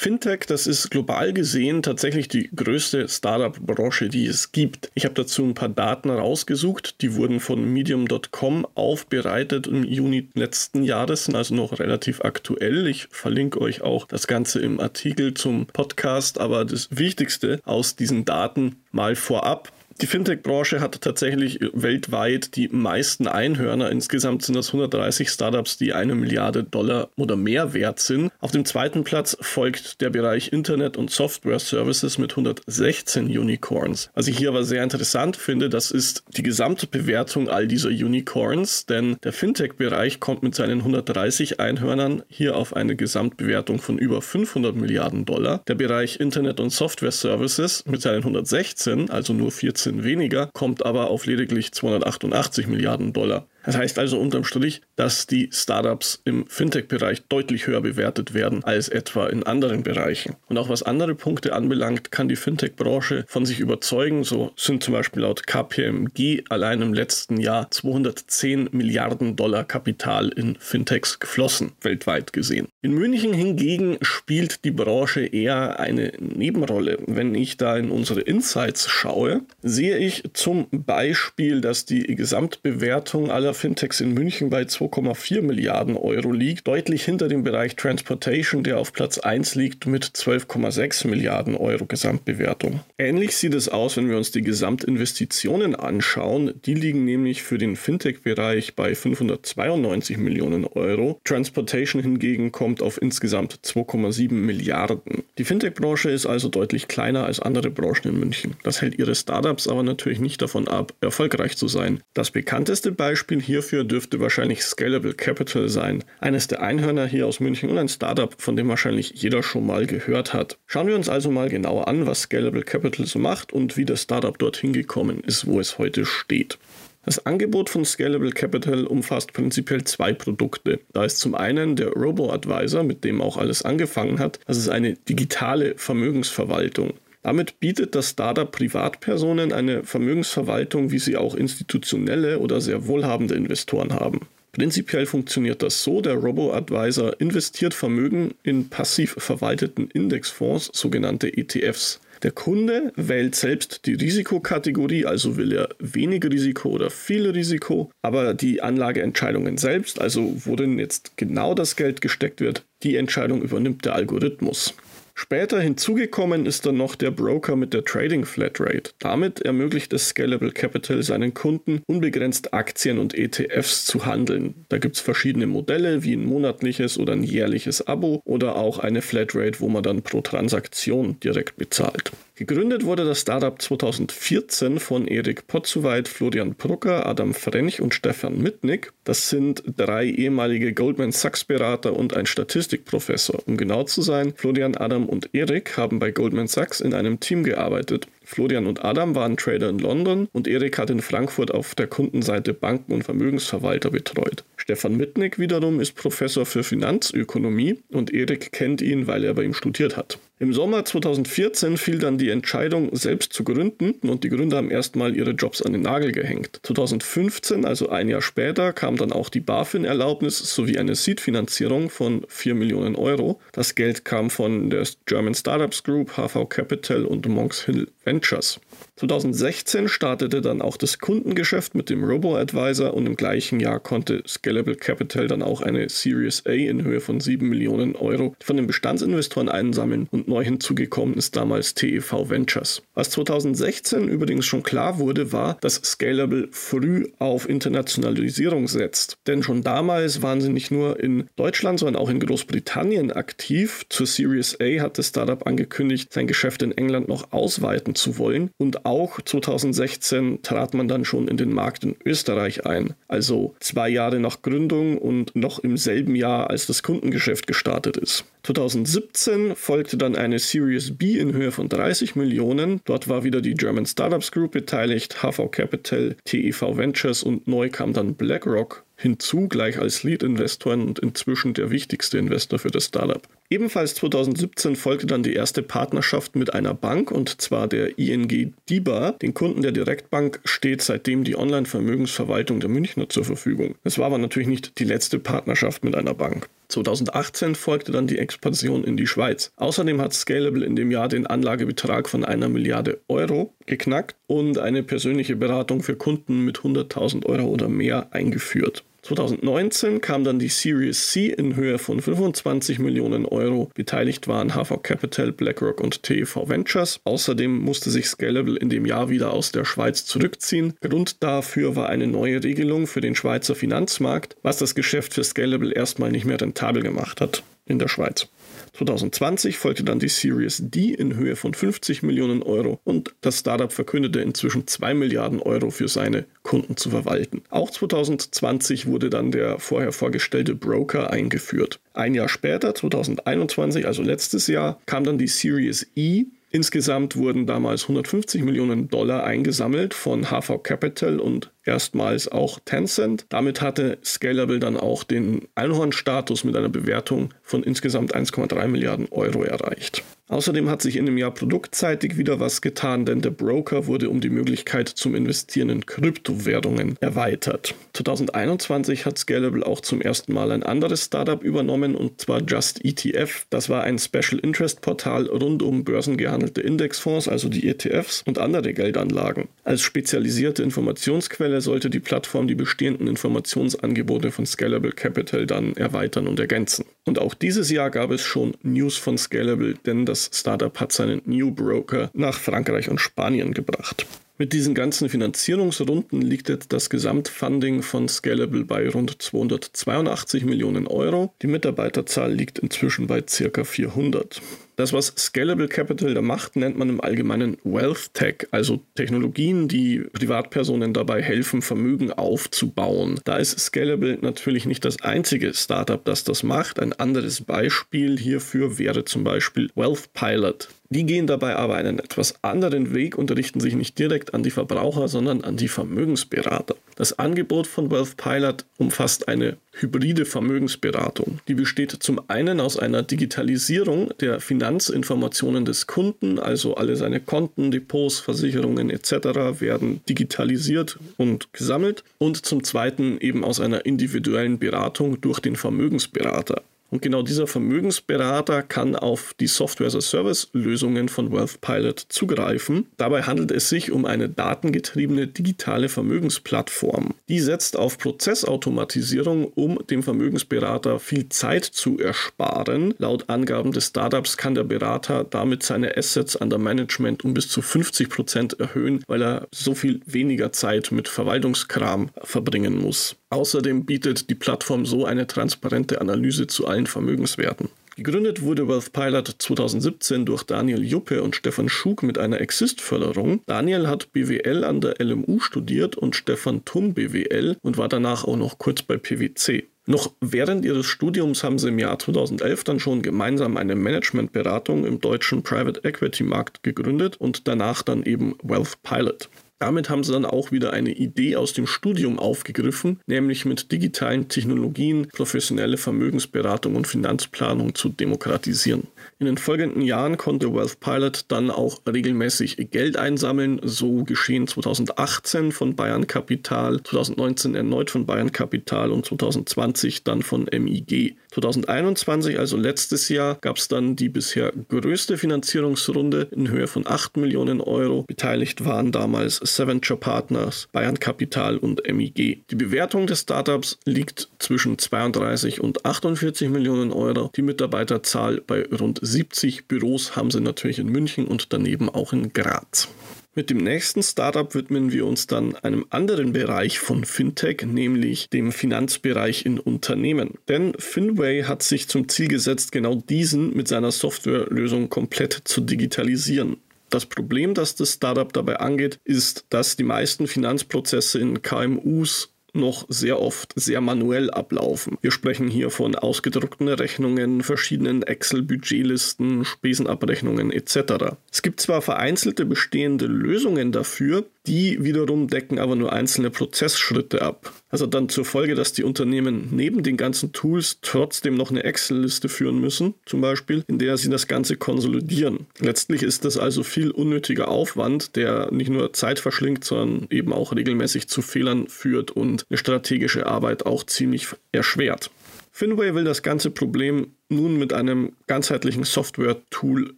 Fintech, 0.02 0.46
das 0.48 0.66
ist 0.66 0.92
global 0.92 1.34
gesehen 1.34 1.84
tatsächlich 1.84 2.30
die 2.30 2.50
größte 2.56 3.10
Startup-Branche, 3.10 4.08
die 4.08 4.28
es 4.28 4.54
gibt. 4.54 4.90
Ich 4.94 5.04
habe 5.04 5.14
dazu 5.14 5.44
ein 5.44 5.56
paar 5.56 5.68
Daten 5.68 6.10
rausgesucht, 6.10 7.02
die 7.02 7.16
wurden 7.16 7.42
von 7.42 7.66
medium.com 7.66 8.66
aufbereitet 8.76 9.68
im 9.68 9.84
Juni 9.84 10.30
letzten 10.36 10.86
Jahres, 10.86 11.26
sind 11.26 11.36
also 11.36 11.54
noch 11.54 11.80
relativ 11.80 12.22
aktuell. 12.22 12.88
Ich 12.88 13.10
verlinke 13.12 13.60
euch 13.60 13.82
auch 13.82 14.08
das 14.08 14.28
Ganze 14.28 14.62
im 14.62 14.80
Artikel 14.80 15.34
zum 15.34 15.66
Podcast, 15.66 16.40
aber 16.40 16.64
das 16.64 16.88
Wichtigste 16.92 17.60
aus 17.66 17.98
diesen 17.98 18.24
Daten 18.24 18.78
mal 18.94 19.18
vorab. 19.18 19.70
Die 20.02 20.08
Fintech-Branche 20.08 20.80
hat 20.80 21.02
tatsächlich 21.02 21.60
weltweit 21.74 22.56
die 22.56 22.70
meisten 22.70 23.28
Einhörner. 23.28 23.92
Insgesamt 23.92 24.44
sind 24.44 24.56
das 24.56 24.68
130 24.68 25.30
Startups, 25.30 25.76
die 25.76 25.92
eine 25.92 26.16
Milliarde 26.16 26.64
Dollar 26.64 27.10
oder 27.18 27.36
mehr 27.36 27.74
wert 27.74 28.00
sind. 28.00 28.32
Auf 28.40 28.52
dem 28.52 28.64
zweiten 28.64 29.04
Platz 29.04 29.36
folgt 29.42 30.00
der 30.00 30.10
Bereich 30.10 30.54
Internet- 30.54 30.96
und 30.96 31.12
Software-Services 31.12 32.18
mit 32.18 32.32
116 32.32 33.26
Unicorns. 33.26 34.10
Was 34.14 34.30
ich 34.30 34.38
hier 34.38 34.48
aber 34.48 34.64
sehr 34.64 34.84
interessant 34.84 35.36
finde, 35.36 35.68
das 35.68 35.92
ist 35.92 36.24
die 36.38 36.44
gesamte 36.44 36.88
Bewertung 36.88 37.50
all 37.50 37.68
dieser 37.68 37.90
Unicorns, 37.90 38.86
denn 38.86 39.18
der 39.26 39.34
Fintech-Bereich 39.34 40.22
kommt 40.22 40.44
mit 40.44 40.56
seinen 40.56 40.80
130 40.80 41.60
Einhörnern 41.60 42.24
hier 42.30 42.56
auf 42.56 42.74
eine 42.74 42.96
Gesamtbewertung 42.96 43.80
von 43.80 43.98
über 43.98 44.22
500 44.22 44.78
Milliarden 44.78 45.26
Dollar. 45.26 45.62
Der 45.68 45.76
Bereich 45.76 46.22
Internet- 46.22 46.62
und 46.62 46.70
Software-Services 46.70 47.84
mit 47.86 48.02
seinen 48.02 48.20
116, 48.20 49.10
also 49.10 49.34
nur 49.34 49.52
14 49.52 49.88
bisschen 49.89 50.03
weniger, 50.03 50.50
kommt 50.53 50.85
aber 50.85 51.09
auf 51.09 51.25
lediglich 51.25 51.72
288 51.72 52.67
Milliarden 52.67 53.13
Dollar. 53.13 53.47
Das 53.64 53.78
heißt 53.78 54.00
also 54.00 54.20
unterm 54.20 54.44
Strich, 54.44 54.81
dass 54.96 55.28
die 55.28 55.50
Startups 55.52 56.22
im 56.25 56.47
Fintech-Bereich 56.47 57.24
deutlich 57.28 57.68
höher 57.68 57.81
bewertet 57.81 58.34
werden 58.34 58.64
als 58.64 58.90
etwa 58.90 59.28
in 59.28 59.44
anderen 59.44 59.84
Bereichen. 59.84 60.36
Und 60.47 60.58
auch 60.58 60.70
was 60.70 60.84
andere 60.84 61.16
Punkte 61.16 61.53
anbelangt, 61.53 62.12
kann 62.12 62.28
die 62.28 62.36
Fintech-Branche 62.36 63.25
von 63.28 63.46
sich 63.46 63.59
überzeugen. 63.59 64.24
So 64.24 64.52
sind 64.56 64.84
zum 64.84 64.94
Beispiel 64.94 65.22
laut 65.24 65.46
KPMG 65.46 66.44
allein 66.50 66.81
im 66.81 66.94
letzten 66.94 67.38
Jahr 67.38 67.69
210 67.69 68.69
Milliarden 68.72 69.36
Dollar 69.36 69.64
Kapital 69.64 70.30
in 70.30 70.56
Fintechs 70.59 71.19
geflossen, 71.19 71.74
weltweit 71.81 72.34
gesehen. 72.34 72.68
In 72.81 72.94
München 72.94 73.34
hingegen 73.34 73.98
spielt 74.02 74.64
die 74.66 74.72
Branche 74.72 75.25
eher 75.25 75.80
eine 75.80 76.14
Nebenrolle. 76.19 76.98
Wenn 77.06 77.36
ich 77.36 77.58
da 77.58 77.78
in 77.78 77.92
unsere 77.92 78.22
Insights 78.22 78.90
schaue, 78.90 79.42
sehe 79.62 79.98
ich 79.98 80.24
zum 80.34 80.68
Beispiel, 80.72 81.62
dass 81.62 81.86
die 81.86 82.03
Gesamtbewertung 82.16 83.31
aller 83.31 83.49
Fintechs 83.54 84.02
in 84.02 84.14
München 84.14 84.50
bei 84.50 84.64
2,4 84.64 85.42
Milliarden 85.42 85.96
Euro 85.98 86.32
liegt, 86.32 86.68
deutlich 86.68 87.04
hinter 87.04 87.28
dem 87.28 87.44
Bereich 87.44 87.76
Transportation, 87.76 88.64
der 88.64 88.78
auf 88.78 88.94
Platz 88.94 89.18
1 89.18 89.56
liegt 89.56 89.86
mit 89.86 90.06
12,6 90.06 91.08
Milliarden 91.08 91.56
Euro 91.56 91.86
Gesamtbewertung. 91.86 92.82
Ähnlich 92.98 93.36
sieht 93.36 93.54
es 93.54 93.70
aus, 93.70 93.98
wenn 93.98 94.10
wir 94.10 94.18
uns 94.18 94.32
die 94.32 94.42
Gesamtinvestitionen 94.42 95.76
anschauen. 95.76 96.54
Die 96.66 96.74
liegen 96.74 97.06
nämlich 97.06 97.44
für 97.44 97.58
den 97.58 97.76
Fintech-Bereich 97.76 98.76
bei 98.76 98.96
592 98.96 100.18
Millionen 100.18 100.66
Euro. 100.66 101.20
Transportation 101.24 102.02
hingegen 102.02 102.52
kommt 102.52 102.81
auf 102.81 103.02
insgesamt 103.02 103.60
2,7 103.64 104.31
Milliarden. 104.34 105.24
Die 105.38 105.46
Fintech-Branche 105.46 106.10
ist 106.10 106.26
also 106.26 106.50
deutlich 106.50 106.88
kleiner 106.88 107.26
als 107.26 107.40
andere 107.40 107.70
Branchen 107.70 108.12
in 108.12 108.20
München. 108.20 108.56
Das 108.64 108.81
hält 108.81 109.00
ihre 109.00 109.16
Startups 109.16 109.68
aber 109.68 109.84
natürlich 109.84 110.20
nicht 110.20 110.42
davon 110.42 110.68
ab, 110.68 110.94
erfolgreich 111.02 111.58
zu 111.58 111.68
sein. 111.68 112.02
Das 112.14 112.31
bekannteste 112.31 112.92
Beispiel 112.92 113.38
hierfür 113.39 113.83
dürfte 113.83 114.19
wahrscheinlich 114.19 114.63
Scalable 114.63 115.13
Capital 115.13 115.69
sein, 115.69 116.03
eines 116.19 116.47
der 116.47 116.61
Einhörner 116.61 117.05
hier 117.05 117.27
aus 117.27 117.39
München 117.39 117.69
und 117.69 117.77
ein 117.77 117.89
Startup, 117.89 118.33
von 118.38 118.55
dem 118.55 118.67
wahrscheinlich 118.67 119.11
jeder 119.16 119.44
schon 119.44 119.65
mal 119.65 119.86
gehört 119.86 120.33
hat. 120.33 120.57
Schauen 120.68 120.88
wir 120.88 120.95
uns 120.95 121.09
also 121.09 121.31
mal 121.31 121.50
genauer 121.50 121.88
an, 121.88 122.06
was 122.06 122.21
Scalable 122.21 122.63
Capital 122.63 123.06
so 123.06 123.19
macht 123.19 123.53
und 123.53 123.77
wie 123.77 123.86
das 123.86 124.03
Startup 124.03 124.38
dorthin 124.38 124.74
gekommen 124.74 125.21
ist, 125.21 125.47
wo 125.47 125.59
es 125.59 125.77
heute 125.77 126.06
steht. 126.06 126.57
Das 127.06 127.25
Angebot 127.25 127.69
von 127.69 127.86
Scalable 127.86 128.31
Capital 128.31 128.86
umfasst 128.86 129.33
prinzipiell 129.33 129.83
zwei 129.83 130.13
Produkte. 130.13 130.81
Da 130.94 131.06
ist 131.06 131.19
zum 131.19 131.33
einen 131.33 131.75
der 131.75 131.94
Robo-Advisor, 131.94 132.83
mit 132.83 133.03
dem 133.03 133.21
auch 133.21 133.38
alles 133.38 133.63
angefangen 133.63 134.19
hat. 134.19 134.39
Das 134.45 134.57
ist 134.57 134.69
eine 134.69 134.94
digitale 134.94 135.75
Vermögensverwaltung. 135.77 136.94
Damit 137.30 137.60
bietet 137.60 137.94
das 137.94 138.10
Startup 138.10 138.52
Privatpersonen 138.52 139.54
eine 139.54 139.84
Vermögensverwaltung, 139.84 140.90
wie 140.90 140.98
sie 140.98 141.16
auch 141.16 141.36
institutionelle 141.36 142.40
oder 142.40 142.60
sehr 142.60 142.88
wohlhabende 142.88 143.36
Investoren 143.36 143.94
haben. 143.94 144.22
Prinzipiell 144.52 145.06
funktioniert 145.06 145.62
das 145.62 145.84
so, 145.84 146.02
der 146.02 146.16
Robo-Advisor 146.16 147.22
investiert 147.22 147.76
Vermögen 147.76 148.34
in 148.42 148.70
passiv 148.70 149.12
verwalteten 149.20 149.92
Indexfonds, 149.92 150.72
sogenannte 150.74 151.31
ETFs. 151.38 152.00
Der 152.24 152.31
Kunde 152.31 152.94
wählt 152.96 153.36
selbst 153.36 153.86
die 153.86 153.94
Risikokategorie, 153.94 155.06
also 155.06 155.38
will 155.38 155.54
er 155.54 155.70
wenig 155.78 156.26
Risiko 156.26 156.70
oder 156.70 156.90
viel 156.90 157.30
Risiko, 157.30 157.92
aber 158.02 158.34
die 158.34 158.64
Anlageentscheidungen 158.64 159.60
selbst, 159.60 160.02
also 160.02 160.34
worin 160.46 160.80
jetzt 160.80 161.16
genau 161.16 161.54
das 161.54 161.76
Geld 161.76 162.02
gesteckt 162.02 162.42
wird, 162.42 162.66
die 162.81 162.96
Entscheidung 162.96 163.44
übernimmt 163.44 163.86
der 163.86 163.94
Algorithmus. 163.94 164.74
Später 165.21 165.60
hinzugekommen 165.60 166.45
ist 166.45 166.66
dann 166.66 166.77
noch 166.77 166.95
der 166.95 167.12
Broker 167.12 167.57
mit 167.57 167.74
der 167.74 167.83
Trading 167.83 168.24
Flatrate. 168.24 168.92
Damit 169.00 169.42
ermöglicht 169.42 169.92
es 169.92 170.07
Scalable 170.07 170.51
Capital 170.51 171.04
seinen 171.04 171.33
Kunden 171.33 171.83
unbegrenzt 171.88 172.54
Aktien 172.54 173.00
und 173.00 173.13
ETFs 173.13 173.86
zu 173.86 174.06
handeln. 174.06 174.66
Da 174.69 174.77
gibt 174.77 174.95
es 174.95 175.01
verschiedene 175.01 175.45
Modelle 175.45 176.04
wie 176.06 176.13
ein 176.13 176.24
monatliches 176.24 176.98
oder 176.98 177.12
ein 177.12 177.24
jährliches 177.24 177.86
Abo 177.86 178.21
oder 178.24 178.56
auch 178.56 178.80
eine 178.80 179.01
Flatrate, 179.01 179.60
wo 179.60 179.68
man 179.68 179.83
dann 179.83 180.04
pro 180.04 180.21
Transaktion 180.21 181.19
direkt 181.19 181.57
bezahlt. 181.57 182.13
Gegründet 182.39 182.86
wurde 182.86 183.03
das 183.03 183.19
Startup 183.19 183.62
2014 183.62 184.80
von 184.80 185.07
Erik 185.07 185.47
Potzuweit, 185.47 186.07
Florian 186.07 186.56
Brucker, 186.56 187.06
Adam 187.06 187.33
French 187.33 187.81
und 187.81 187.94
Stefan 187.94 188.41
Mitnick. 188.41 188.94
Das 189.03 189.30
sind 189.30 189.62
drei 189.75 190.06
ehemalige 190.06 190.71
Goldman 190.71 191.12
Sachs 191.12 191.44
Berater 191.44 191.97
und 191.97 192.15
ein 192.15 192.25
Statistikprofessor. 192.25 193.44
Um 193.45 193.57
genau 193.57 193.83
zu 193.83 194.01
sein, 194.01 194.31
Florian, 194.38 194.77
Adam 194.77 195.09
und 195.09 195.31
Erik 195.33 195.75
haben 195.75 196.00
bei 196.00 196.12
Goldman 196.12 196.47
Sachs 196.47 196.80
in 196.80 196.94
einem 196.94 197.19
Team 197.19 197.44
gearbeitet. 197.44 198.07
Florian 198.24 198.68
und 198.68 198.85
Adam 198.85 199.15
waren 199.15 199.35
Trader 199.35 199.68
in 199.68 199.80
London 199.80 200.30
und 200.31 200.47
Erik 200.47 200.77
hat 200.77 200.89
in 200.92 201.01
Frankfurt 201.01 201.53
auf 201.53 201.75
der 201.75 201.88
Kundenseite 201.88 202.53
Banken 202.53 202.94
und 202.94 203.03
Vermögensverwalter 203.03 203.92
betreut. 203.92 204.45
Stefan 204.56 204.95
Mitnick 204.95 205.39
wiederum 205.39 205.81
ist 205.81 205.95
Professor 205.95 206.45
für 206.45 206.63
Finanzökonomie 206.63 207.80
und 207.89 208.13
Erik 208.13 208.53
kennt 208.53 208.81
ihn, 208.81 209.07
weil 209.07 209.25
er 209.25 209.33
bei 209.33 209.44
ihm 209.44 209.53
studiert 209.53 209.97
hat. 209.97 210.19
Im 210.41 210.53
Sommer 210.53 210.86
2014 210.86 211.75
fiel 211.75 212.00
dann 212.00 212.18
die 212.18 212.30
Entscheidung, 212.30 212.95
selbst 212.95 213.33
zu 213.33 213.44
gründen 213.44 213.95
und 214.07 214.24
die 214.24 214.30
Gründer 214.30 214.56
haben 214.56 214.71
erstmal 214.71 215.13
ihre 215.13 215.31
Jobs 215.31 215.62
an 215.62 215.74
den 215.74 215.81
Nagel 215.81 216.13
gehängt. 216.13 216.62
2015, 216.63 217.65
also 217.65 217.89
ein 217.89 218.07
Jahr 218.07 218.21
später, 218.21 218.71
kam 218.71 218.95
dann 218.95 219.12
auch 219.12 219.27
die 219.27 219.41
BaFin-Erlaubnis 219.41 220.38
sowie 220.38 220.77
eine 220.77 220.95
Seed-Finanzierung 220.95 221.89
von 221.89 222.25
4 222.30 222.56
Millionen 222.56 222.95
Euro. 222.95 223.41
Das 223.51 223.75
Geld 223.75 224.06
kam 224.06 224.30
von 224.30 224.69
der 224.69 224.88
German 225.06 225.36
Startups 225.36 225.83
Group, 225.83 226.15
HV 226.15 226.47
Capital 226.47 227.03
und 227.03 227.27
Monks 227.27 227.65
Hill 227.65 227.89
Ventures. 228.06 228.62
2016 229.00 229.88
startete 229.88 230.42
dann 230.42 230.62
auch 230.62 230.75
das 230.75 231.00
Kundengeschäft 231.00 231.74
mit 231.74 231.90
dem 231.90 232.04
Robo-Advisor 232.04 232.94
und 232.94 233.06
im 233.06 233.16
gleichen 233.16 233.62
Jahr 233.62 233.80
konnte 233.80 234.24
Scalable 234.28 234.75
Capital 234.75 235.30
dann 235.30 235.42
auch 235.42 235.62
eine 235.62 235.88
Series 235.88 236.46
A 236.46 236.51
in 236.51 236.84
Höhe 236.84 237.00
von 237.00 237.22
7 237.22 237.48
Millionen 237.48 237.96
Euro 237.96 238.36
von 238.42 238.57
den 238.57 238.68
Bestandsinvestoren 238.68 239.48
einsammeln 239.48 240.10
und 240.12 240.28
neu 240.28 240.44
hinzugekommen 240.44 241.16
ist 241.16 241.38
damals 241.38 241.75
TEV 241.75 242.30
Ventures. 242.30 242.81
Was 242.94 243.12
2016 243.12 244.10
übrigens 244.10 244.46
schon 244.46 244.63
klar 244.63 245.00
wurde, 245.00 245.31
war, 245.31 245.57
dass 245.62 245.75
Scalable 245.75 246.50
früh 246.52 247.07
auf 247.19 247.48
Internationalisierung 247.48 248.68
setzt. 248.68 249.18
Denn 249.28 249.44
schon 249.44 249.63
damals 249.63 250.22
waren 250.22 250.42
sie 250.42 250.50
nicht 250.50 250.72
nur 250.72 251.00
in 251.00 251.30
Deutschland, 251.38 251.80
sondern 251.80 252.02
auch 252.02 252.10
in 252.10 252.19
Großbritannien 252.19 253.13
aktiv. 253.13 253.86
Zur 253.88 254.07
Series 254.07 254.57
A 254.60 254.81
hat 254.81 254.98
das 254.98 255.07
Startup 255.07 255.48
angekündigt, 255.48 256.12
sein 256.12 256.28
Geschäft 256.28 256.63
in 256.63 256.74
England 256.74 257.07
noch 257.07 257.31
ausweiten 257.31 257.95
zu 257.95 258.18
wollen 258.18 258.50
und 258.57 258.88
auch 258.89 259.21
2016 259.21 260.41
trat 260.41 260.74
man 260.74 260.88
dann 260.88 261.06
schon 261.06 261.27
in 261.27 261.38
den 261.38 261.53
Markt 261.53 261.83
in 261.83 261.95
Österreich 262.03 262.65
ein. 262.65 262.95
Also 263.07 263.56
zwei 263.59 263.88
Jahre 263.88 264.19
nach 264.19 264.41
Gründung 264.41 264.97
und 264.97 265.36
noch 265.36 265.59
im 265.59 265.77
selben 265.77 266.15
Jahr, 266.15 266.50
als 266.50 266.65
das 266.65 266.81
Kundengeschäft 266.81 267.45
gestartet 267.45 267.97
ist. 267.97 268.25
2017 268.44 269.56
folgte 269.56 269.97
dann 269.97 270.15
eine 270.15 270.39
Series 270.39 270.97
B 270.97 271.19
in 271.19 271.33
Höhe 271.33 271.51
von 271.51 271.69
30 271.69 272.15
Millionen. 272.15 272.81
Dort 272.86 273.07
war 273.07 273.24
wieder 273.24 273.41
die 273.41 273.53
German 273.53 273.86
Startups 273.86 274.31
Group 274.31 274.51
beteiligt, 274.51 275.21
HV 275.21 275.51
Capital, 275.51 276.15
TEV 276.25 276.62
Ventures 276.75 277.21
und 277.21 277.47
neu 277.47 277.69
kam 277.69 277.94
dann 277.94 278.15
BlackRock 278.15 278.83
hinzu, 279.00 279.48
gleich 279.48 279.80
als 279.80 280.04
Lead-Investor 280.04 280.74
und 280.74 281.00
inzwischen 281.00 281.54
der 281.54 281.72
wichtigste 281.72 282.18
Investor 282.18 282.60
für 282.60 282.69
das 282.69 282.86
Startup. 282.86 283.22
Ebenfalls 283.50 283.96
2017 283.96 284.75
folgte 284.75 285.07
dann 285.07 285.24
die 285.24 285.34
erste 285.34 285.63
Partnerschaft 285.63 286.36
mit 286.36 286.54
einer 286.54 286.74
Bank 286.75 287.10
und 287.10 287.42
zwar 287.42 287.68
der 287.68 287.98
ING 287.98 288.54
DIBA. 288.69 289.13
Den 289.13 289.34
Kunden 289.34 289.63
der 289.63 289.72
Direktbank 289.72 290.40
steht 290.44 290.84
seitdem 290.84 291.24
die 291.24 291.36
Online-Vermögensverwaltung 291.36 292.60
der 292.60 292.69
Münchner 292.69 293.10
zur 293.10 293.24
Verfügung. 293.24 293.75
Es 293.84 293.98
war 293.98 294.06
aber 294.06 294.19
natürlich 294.19 294.50
nicht 294.50 294.78
die 294.78 294.84
letzte 294.84 295.18
Partnerschaft 295.18 295.84
mit 295.84 295.95
einer 295.95 296.13
Bank. 296.13 296.48
2018 296.68 297.56
folgte 297.56 297.92
dann 297.92 298.06
die 298.06 298.19
Expansion 298.19 298.84
in 298.84 298.95
die 298.95 299.07
Schweiz. 299.07 299.52
Außerdem 299.56 300.00
hat 300.00 300.13
Scalable 300.13 300.63
in 300.63 300.75
dem 300.75 300.92
Jahr 300.92 301.07
den 301.07 301.25
Anlagebetrag 301.25 302.07
von 302.07 302.24
einer 302.24 302.48
Milliarde 302.48 303.00
Euro 303.07 303.56
geknackt 303.66 304.16
und 304.28 304.60
eine 304.60 304.84
persönliche 304.84 305.36
Beratung 305.36 305.81
für 305.81 305.95
Kunden 305.95 306.45
mit 306.45 306.60
100.000 306.60 307.25
Euro 307.25 307.48
oder 307.48 307.69
mehr 307.69 308.13
eingeführt. 308.13 308.84
2019 309.04 310.01
kam 310.01 310.24
dann 310.24 310.40
die 310.40 310.50
Series 310.50 311.10
C 311.10 311.28
in 311.28 311.56
Höhe 311.56 311.80
von 311.80 312.01
25 312.01 312.80
Millionen 312.80 313.25
Euro. 313.25 313.72
Beteiligt 313.74 314.28
waren 314.28 314.54
HV 314.54 314.81
Capital, 314.84 315.31
BlackRock 315.31 315.81
und 315.81 316.04
TEV 316.04 316.36
Ventures. 316.48 317.00
Außerdem 317.04 317.57
musste 317.60 317.90
sich 317.90 318.07
Scalable 318.07 318.57
in 318.57 318.69
dem 318.69 318.86
Jahr 318.86 319.10
wieder 319.10 319.31
aus 319.34 319.51
der 319.51 319.66
Schweiz 319.66 320.06
zurückziehen. 320.06 320.74
Grund 320.81 321.24
dafür 321.24 321.75
war 321.75 321.90
eine 321.90 322.07
neue 322.07 322.44
Regelung 322.44 322.88
für 322.88 323.01
den 323.01 323.16
Schweizer 323.16 323.56
Finanzmarkt, 323.56 324.36
was 324.44 324.57
das 324.57 324.75
Geschäft 324.75 325.13
für 325.13 325.24
Scalable 325.24 325.74
erstmal 325.74 326.12
nicht 326.12 326.25
mehr 326.25 326.40
rentabel 326.40 326.84
gemacht 326.84 327.22
hat 327.22 327.44
in 327.66 327.80
der 327.80 327.88
Schweiz. 327.88 328.28
2020 328.74 329.57
folgte 329.57 329.83
dann 329.83 330.00
die 330.00 330.10
Series 330.10 330.62
D 330.66 330.94
in 330.94 331.16
Höhe 331.16 331.36
von 331.36 331.54
50 331.54 332.04
Millionen 332.04 332.44
Euro 332.44 332.80
und 332.83 333.16
das 333.21 333.39
Startup 333.39 333.71
verkündete 333.71 334.21
inzwischen 334.21 334.68
2 334.68 334.94
Milliarden 334.94 335.42
Euro 335.42 335.69
für 335.69 335.88
seine 335.88 336.25
Kunden 336.44 336.77
zu 336.77 336.89
verwalten. 336.89 337.42
Auch 337.50 337.69
2020 337.69 338.88
wurde 338.88 339.10
dann 339.10 339.31
der 339.31 339.60
vorher 339.60 339.92
vorgestellte 339.92 340.56
Broker 340.56 341.12
eingeführt. 341.12 341.80
Ein 341.94 342.16
Jahr 342.16 342.30
später, 342.30 342.74
2021, 342.74 343.86
also 343.86 344.01
letztes 344.01 344.48
Jahr, 344.48 344.80
kam 344.86 345.04
dann 345.04 345.18
die 345.18 345.27
Series 345.27 345.88
E 345.95 346.25
Insgesamt 346.51 347.16
wurden 347.16 347.46
damals 347.46 347.84
150 347.84 348.44
Millionen 348.44 348.88
Dollar 348.88 349.24
eingesammelt 349.24 349.94
von 349.94 350.31
HV 350.31 350.63
Capital 350.63 351.19
und 351.19 351.51
erstmals 351.63 352.28
auch 352.28 352.60
Tencent. 352.66 353.28
Damit 353.30 353.62
hatte 353.62 354.00
Scalable 354.04 354.60
dann 354.60 354.75
auch 354.75 355.04
den 355.04 355.48
Einhornstatus 355.54 356.44
mit 356.44 356.56
einer 356.56 356.69
Bewertung 356.69 357.34
von 357.44 357.62
insgesamt 357.62 358.16
1,3 358.16 358.68
Milliarden 358.68 359.07
Euro 359.12 359.44
erreicht. 359.44 360.04
Außerdem 360.30 360.70
hat 360.70 360.84
sich 360.84 360.96
in 360.96 361.08
dem 361.08 361.18
Jahr 361.18 361.34
produktseitig 361.34 362.18
wieder 362.18 362.40
was 362.40 362.62
getan, 362.62 363.04
denn 363.04 363.22
der 363.22 363.31
Broker 363.31 363.88
wurde 363.88 364.12
um 364.12 364.22
die 364.22 364.30
Möglichkeit 364.30 364.88
zum 364.88 365.16
Investieren 365.16 365.70
in 365.70 365.88
Kryptowährungen 365.88 366.98
erweitert. 367.02 367.74
2021 367.94 369.08
hat 369.08 369.18
Scalable 369.18 369.66
auch 369.66 369.81
zum 369.81 370.02
ersten 370.02 370.34
Mal 370.34 370.52
ein 370.52 370.62
anderes 370.62 371.06
Startup 371.06 371.44
übernommen 371.44 371.96
und 371.96 372.22
zwar 372.22 372.44
Just 372.44 372.86
ETF. 372.86 373.48
Das 373.50 373.70
war 373.70 373.81
ein 373.84 373.98
Special 373.98 374.40
Interest 374.40 374.81
Portal 374.81 375.26
rund 375.26 375.64
um 375.64 375.83
börsengehandelte 375.83 376.62
Indexfonds, 376.62 377.28
also 377.28 377.50
die 377.50 377.68
ETFs 377.68 378.21
und 378.28 378.38
andere 378.38 378.74
Geldanlagen. 378.74 379.48
Als 379.64 379.81
spezialisierte 379.81 380.62
Informationsquelle 380.62 381.59
sollte 381.62 381.90
die 381.90 382.00
Plattform 382.00 382.48
die 382.48 382.54
bestehenden 382.54 383.07
Informationsangebote 383.07 384.30
von 384.30 384.45
Scalable 384.45 384.92
Capital 384.92 385.48
dann 385.48 385.76
erweitern 385.76 386.28
und 386.28 386.40
ergänzen. 386.40 386.86
Und 387.06 387.18
auch 387.18 387.33
dieses 387.33 387.71
Jahr 387.71 387.90
gab 387.90 388.12
es 388.12 388.21
schon 388.21 388.54
News 388.62 388.95
von 388.95 389.18
Scalable, 389.18 389.74
denn 389.88 390.06
das 390.06 390.19
das 390.19 390.40
Startup 390.40 390.78
hat 390.80 390.92
seinen 390.92 391.21
New 391.26 391.52
Broker 391.52 392.09
nach 392.14 392.38
Frankreich 392.38 392.90
und 392.90 392.99
Spanien 392.99 393.54
gebracht. 393.54 394.06
Mit 394.38 394.54
diesen 394.54 394.73
ganzen 394.73 395.09
Finanzierungsrunden 395.09 396.21
liegt 396.21 396.47
jetzt 396.47 396.71
das 396.71 396.90
Gesamtfunding 396.90 397.81
von 397.81 398.07
Scalable 398.07 398.64
bei 398.64 398.90
rund 398.90 399.21
282 399.21 400.45
Millionen 400.45 400.88
Euro. 400.88 401.33
Die 401.42 401.47
Mitarbeiterzahl 401.47 402.31
liegt 402.31 402.59
inzwischen 402.59 403.07
bei 403.07 403.21
ca. 403.21 403.64
400. 403.64 404.42
Das, 404.80 404.94
was 404.94 405.07
Scalable 405.18 405.68
Capital 405.68 406.14
da 406.14 406.21
macht, 406.21 406.56
nennt 406.56 406.78
man 406.78 406.88
im 406.88 407.02
Allgemeinen 407.02 407.57
Wealth 407.66 408.14
Tech, 408.14 408.48
also 408.52 408.80
Technologien, 408.95 409.68
die 409.68 410.00
Privatpersonen 410.14 410.94
dabei 410.94 411.21
helfen, 411.21 411.62
Vermögen 411.62 412.14
aufzubauen. 412.14 413.19
Da 413.26 413.36
ist 413.36 413.59
Scalable 413.59 414.19
natürlich 414.21 414.66
nicht 414.66 414.86
das 414.86 415.02
einzige 415.02 415.54
Startup, 415.54 416.02
das 416.06 416.24
das 416.24 416.44
macht. 416.44 416.80
Ein 416.80 416.94
anderes 416.94 417.42
Beispiel 417.42 418.18
hierfür 418.18 418.80
wäre 418.80 419.04
zum 419.04 419.26
Beispiel 419.26 419.69
Wealth 419.76 420.14
Pilot. 420.14 420.69
Die 420.92 421.06
gehen 421.06 421.28
dabei 421.28 421.57
aber 421.57 421.76
einen 421.76 422.00
etwas 422.00 422.42
anderen 422.42 422.95
Weg 422.95 423.18
und 423.18 423.36
richten 423.36 423.59
sich 423.59 423.76
nicht 423.76 424.00
direkt 424.00 424.33
an 424.33 424.44
die 424.44 424.50
Verbraucher, 424.50 425.09
sondern 425.09 425.44
an 425.44 425.57
die 425.57 425.68
Vermögensberater. 425.68 426.76
Das 426.95 427.19
Angebot 427.19 427.68
von 427.68 427.92
Wealth 427.92 428.16
Pilot 428.16 428.66
umfasst 428.78 429.28
eine 429.28 429.57
hybride 429.81 430.26
Vermögensberatung. 430.26 431.40
Die 431.48 431.54
besteht 431.54 431.92
zum 431.92 432.21
einen 432.28 432.59
aus 432.59 432.78
einer 432.78 433.04
Digitalisierung 433.04 434.12
der 434.19 434.40
Finanzinformationen 434.40 435.66
des 435.66 435.88
Kunden, 435.88 436.40
also 436.40 436.76
alle 436.76 436.95
seine 436.95 437.19
Konten, 437.19 437.71
Depots, 437.71 438.19
Versicherungen 438.19 438.90
etc. 438.90 439.62
werden 439.62 440.02
digitalisiert 440.07 441.00
und 441.18 441.54
gesammelt 441.54 442.04
und 442.18 442.45
zum 442.45 442.64
zweiten 442.64 443.19
eben 443.19 443.44
aus 443.44 443.59
einer 443.59 443.86
individuellen 443.86 444.59
Beratung 444.59 445.21
durch 445.21 445.40
den 445.40 445.56
Vermögensberater. 445.56 446.64
Und 446.92 447.02
genau 447.02 447.22
dieser 447.22 447.48
Vermögensberater 447.48 448.64
kann 448.64 448.96
auf 448.96 449.34
die 449.40 449.48
Software-as-a-Service-Lösungen 449.48 451.10
von 451.10 451.31
WealthPilot 451.31 452.06
zugreifen. 452.10 452.88
Dabei 452.98 453.24
handelt 453.24 453.52
es 453.52 453.69
sich 453.69 453.92
um 453.92 454.06
eine 454.06 454.30
datengetriebene 454.30 455.28
digitale 455.28 455.90
Vermögensplattform. 455.90 457.14
Die 457.28 457.40
setzt 457.40 457.78
auf 457.78 457.98
Prozessautomatisierung, 457.98 459.46
um 459.46 459.80
dem 459.90 460.04
Vermögensberater 460.04 461.00
viel 461.00 461.30
Zeit 461.30 461.66
zu 461.66 462.00
ersparen. 462.00 462.94
Laut 462.98 463.30
Angaben 463.30 463.72
des 463.72 463.88
Startups 463.88 464.38
kann 464.38 464.56
der 464.56 464.64
Berater 464.64 465.24
damit 465.24 465.64
seine 465.64 465.96
Assets 465.96 466.36
under 466.36 466.58
Management 466.58 467.24
um 467.24 467.34
bis 467.34 467.50
zu 467.50 467.62
50 467.62 468.10
Prozent 468.10 468.60
erhöhen, 468.60 469.04
weil 469.08 469.22
er 469.22 469.48
so 469.52 469.76
viel 469.76 470.02
weniger 470.06 470.52
Zeit 470.52 470.92
mit 470.92 471.08
Verwaltungskram 471.08 472.10
verbringen 472.24 472.78
muss. 472.78 473.16
Außerdem 473.31 473.86
bietet 473.86 474.30
die 474.30 474.36
Plattform 474.36 474.86
so 474.86 475.06
eine 475.06 475.28
transparente 475.28 476.02
Analyse 476.02 476.48
zu 476.48 476.68
allen 476.68 476.88
Vermögenswerten. 476.88 477.69
Gegründet 477.95 478.42
wurde 478.42 478.68
WealthPilot 478.68 479.36
2017 479.40 480.26
durch 480.26 480.44
Daniel 480.44 480.83
Juppe 480.83 481.21
und 481.21 481.36
Stefan 481.36 481.68
Schug 481.68 482.02
mit 482.02 482.18
einer 482.18 482.40
Exist-Förderung. 482.40 483.42
Daniel 483.45 483.88
hat 483.88 484.14
BWL 484.14 484.64
an 484.64 484.80
der 484.80 484.95
LMU 485.00 485.42
studiert 485.42 485.98
und 485.98 486.16
Stefan 486.16 486.64
Tum 486.64 486.94
BWL 486.94 487.57
und 487.62 487.78
war 487.78 487.90
danach 487.90 488.24
auch 488.24 488.38
noch 488.38 488.57
kurz 488.57 488.83
bei 488.83 488.98
PwC. 488.98 489.68
Noch 489.86 490.14
während 490.21 490.66
ihres 490.66 490.86
Studiums 490.86 491.44
haben 491.44 491.59
sie 491.59 491.69
im 491.69 491.80
Jahr 491.80 492.00
2011 492.00 492.64
dann 492.64 492.80
schon 492.80 493.02
gemeinsam 493.02 493.57
eine 493.57 493.76
Managementberatung 493.76 494.86
im 494.86 495.02
deutschen 495.02 495.44
Private 495.44 495.83
Equity 495.83 496.24
Markt 496.24 496.64
gegründet 496.64 497.18
und 497.18 497.48
danach 497.48 497.83
dann 497.83 498.04
eben 498.04 498.36
WealthPilot. 498.42 499.30
Damit 499.59 499.89
haben 499.89 500.06
sie 500.06 500.13
dann 500.13 500.25
auch 500.25 500.54
wieder 500.54 500.71
eine 500.71 500.92
Idee 500.92 501.35
aus 501.35 501.51
dem 501.51 501.68
Studium 501.68 502.18
aufgegriffen, 502.18 503.01
nämlich 503.07 503.44
mit 503.44 503.73
digitalen 503.73 504.30
Technologien 504.30 505.09
professionelle 505.09 505.75
Vermögensberatung 505.75 506.75
und 506.75 506.87
Finanzplanung 506.87 507.75
zu 507.75 507.89
demokratisieren. 507.89 508.87
In 509.18 509.25
den 509.25 509.37
folgenden 509.37 509.81
Jahren 509.81 510.18
konnte 510.18 510.54
Wealth 510.54 510.80
Pilot 510.80 511.25
dann 511.30 511.49
auch 511.51 511.81
regelmäßig 511.92 512.69
Geld 512.71 512.97
einsammeln, 512.97 513.60
so 513.63 514.04
geschehen 514.04 514.47
2018 514.47 515.51
von 515.51 515.75
Bayern 515.75 516.08
Capital, 516.08 516.82
2019 516.84 517.56
erneut 517.56 517.89
von 517.89 518.06
Bayern 518.06 518.32
Capital 518.32 518.91
und 518.91 519.06
2020 519.06 520.04
dann 520.04 520.21
von 520.21 520.47
MIG. 520.51 521.15
2021, 521.32 522.39
also 522.39 522.58
letztes 522.58 523.10
Jahr, 523.10 523.36
gab 523.36 523.58
es 523.58 523.67
dann 523.67 523.95
die 523.95 524.10
bisher 524.10 524.51
größte 524.69 525.17
Finanzierungsrunde 525.17 526.28
in 526.32 526.49
Höhe 526.49 526.67
von 526.67 526.88
8 526.88 527.17
Millionen 527.17 527.62
Euro. 527.62 528.04
Beteiligt 528.04 528.65
waren 528.65 528.91
damals 528.91 529.38
Seventure 529.38 529.99
Partners, 529.99 530.67
Bayern 530.71 530.99
Capital 530.99 531.58
und 531.58 531.82
MIG. 531.88 532.43
Die 532.49 532.56
Bewertung 532.56 533.06
des 533.08 533.21
Startups 533.21 533.78
liegt 533.86 534.30
zwischen 534.39 534.78
32 534.78 535.62
und 535.62 535.86
48 535.86 536.49
Millionen 536.49 536.91
Euro. 536.91 537.32
Die 537.36 537.41
Mitarbeiterzahl 537.41 538.41
bei 538.45 538.65
rund 538.65 538.98
70 539.01 539.67
Büros 539.67 540.15
haben 540.15 540.32
sie 540.32 540.41
natürlich 540.41 540.79
in 540.79 540.88
München 540.88 541.27
und 541.27 541.53
daneben 541.53 541.89
auch 541.89 542.13
in 542.13 542.34
Graz. 542.34 542.88
Mit 543.36 543.51
dem 543.51 543.60
nächsten 543.60 544.01
Startup 544.03 544.53
widmen 544.56 544.91
wir 544.91 545.06
uns 545.06 545.27
dann 545.27 545.56
einem 545.56 545.86
anderen 545.91 546.34
Bereich 546.34 546.79
von 546.79 547.06
Fintech, 547.06 547.62
nämlich 547.63 548.27
dem 548.29 548.51
Finanzbereich 548.51 549.45
in 549.45 549.60
Unternehmen. 549.60 550.34
Denn 550.47 550.73
Finway 550.77 551.43
hat 551.43 551.63
sich 551.63 551.88
zum 551.88 552.10
Ziel 552.10 552.27
gesetzt, 552.27 552.71
genau 552.71 552.95
diesen 552.95 553.56
mit 553.56 553.67
seiner 553.67 553.91
Softwarelösung 553.91 554.89
komplett 554.89 555.41
zu 555.45 555.62
digitalisieren. 555.62 556.58
Das 556.89 557.06
Problem, 557.06 557.53
das 557.53 557.75
das 557.75 557.93
Startup 557.93 558.34
dabei 558.34 558.58
angeht, 558.58 558.99
ist, 559.06 559.45
dass 559.49 559.75
die 559.75 559.84
meisten 559.84 560.27
Finanzprozesse 560.27 561.19
in 561.19 561.41
KMUs 561.41 562.34
noch 562.53 562.86
sehr 562.89 563.21
oft 563.21 563.53
sehr 563.56 563.82
manuell 563.82 564.29
ablaufen. 564.29 564.97
Wir 565.01 565.12
sprechen 565.12 565.47
hier 565.47 565.69
von 565.69 565.95
ausgedruckten 565.95 566.67
Rechnungen, 566.67 567.43
verschiedenen 567.43 568.03
Excel-Budgetlisten, 568.03 569.45
Spesenabrechnungen 569.45 570.51
etc. 570.51 571.15
Es 571.32 571.41
gibt 571.41 571.60
zwar 571.60 571.82
vereinzelte 571.82 572.45
bestehende 572.45 573.06
Lösungen 573.06 573.71
dafür, 573.71 574.25
die 574.49 574.84
wiederum 574.84 575.27
decken 575.27 575.60
aber 575.60 575.75
nur 575.75 575.93
einzelne 575.93 576.32
Prozessschritte 576.32 577.21
ab. 577.21 577.53
Also 577.69 577.86
dann 577.86 578.10
zur 578.10 578.25
Folge, 578.25 578.56
dass 578.56 578.73
die 578.73 578.84
Unternehmen 578.84 579.49
neben 579.51 579.84
den 579.84 579.95
ganzen 579.95 580.34
Tools 580.34 580.79
trotzdem 580.82 581.36
noch 581.36 581.51
eine 581.51 581.63
Excel-Liste 581.63 582.29
führen 582.29 582.60
müssen, 582.60 582.95
zum 583.06 583.21
Beispiel, 583.21 583.63
in 583.67 583.77
der 583.77 583.97
sie 583.97 584.10
das 584.10 584.27
Ganze 584.27 584.58
konsolidieren. 584.58 585.45
Letztlich 585.60 586.01
ist 586.01 586.25
das 586.25 586.38
also 586.38 586.63
viel 586.63 586.89
unnötiger 586.89 587.47
Aufwand, 587.47 588.15
der 588.15 588.51
nicht 588.51 588.71
nur 588.71 588.91
Zeit 588.93 589.19
verschlingt, 589.19 589.63
sondern 589.63 590.08
eben 590.10 590.34
auch 590.34 590.56
regelmäßig 590.56 591.08
zu 591.08 591.21
Fehlern 591.21 591.67
führt 591.67 592.10
und 592.10 592.43
eine 592.49 592.58
strategische 592.58 593.27
Arbeit 593.27 593.67
auch 593.67 593.86
ziemlich 593.86 594.29
erschwert. 594.51 595.12
Finway 595.51 595.93
will 595.93 596.06
das 596.06 596.23
ganze 596.23 596.49
Problem 596.49 597.08
nun 597.27 597.60
mit 597.60 597.73
einem 597.73 598.13
ganzheitlichen 598.27 598.84
Software-Tool 598.84 599.93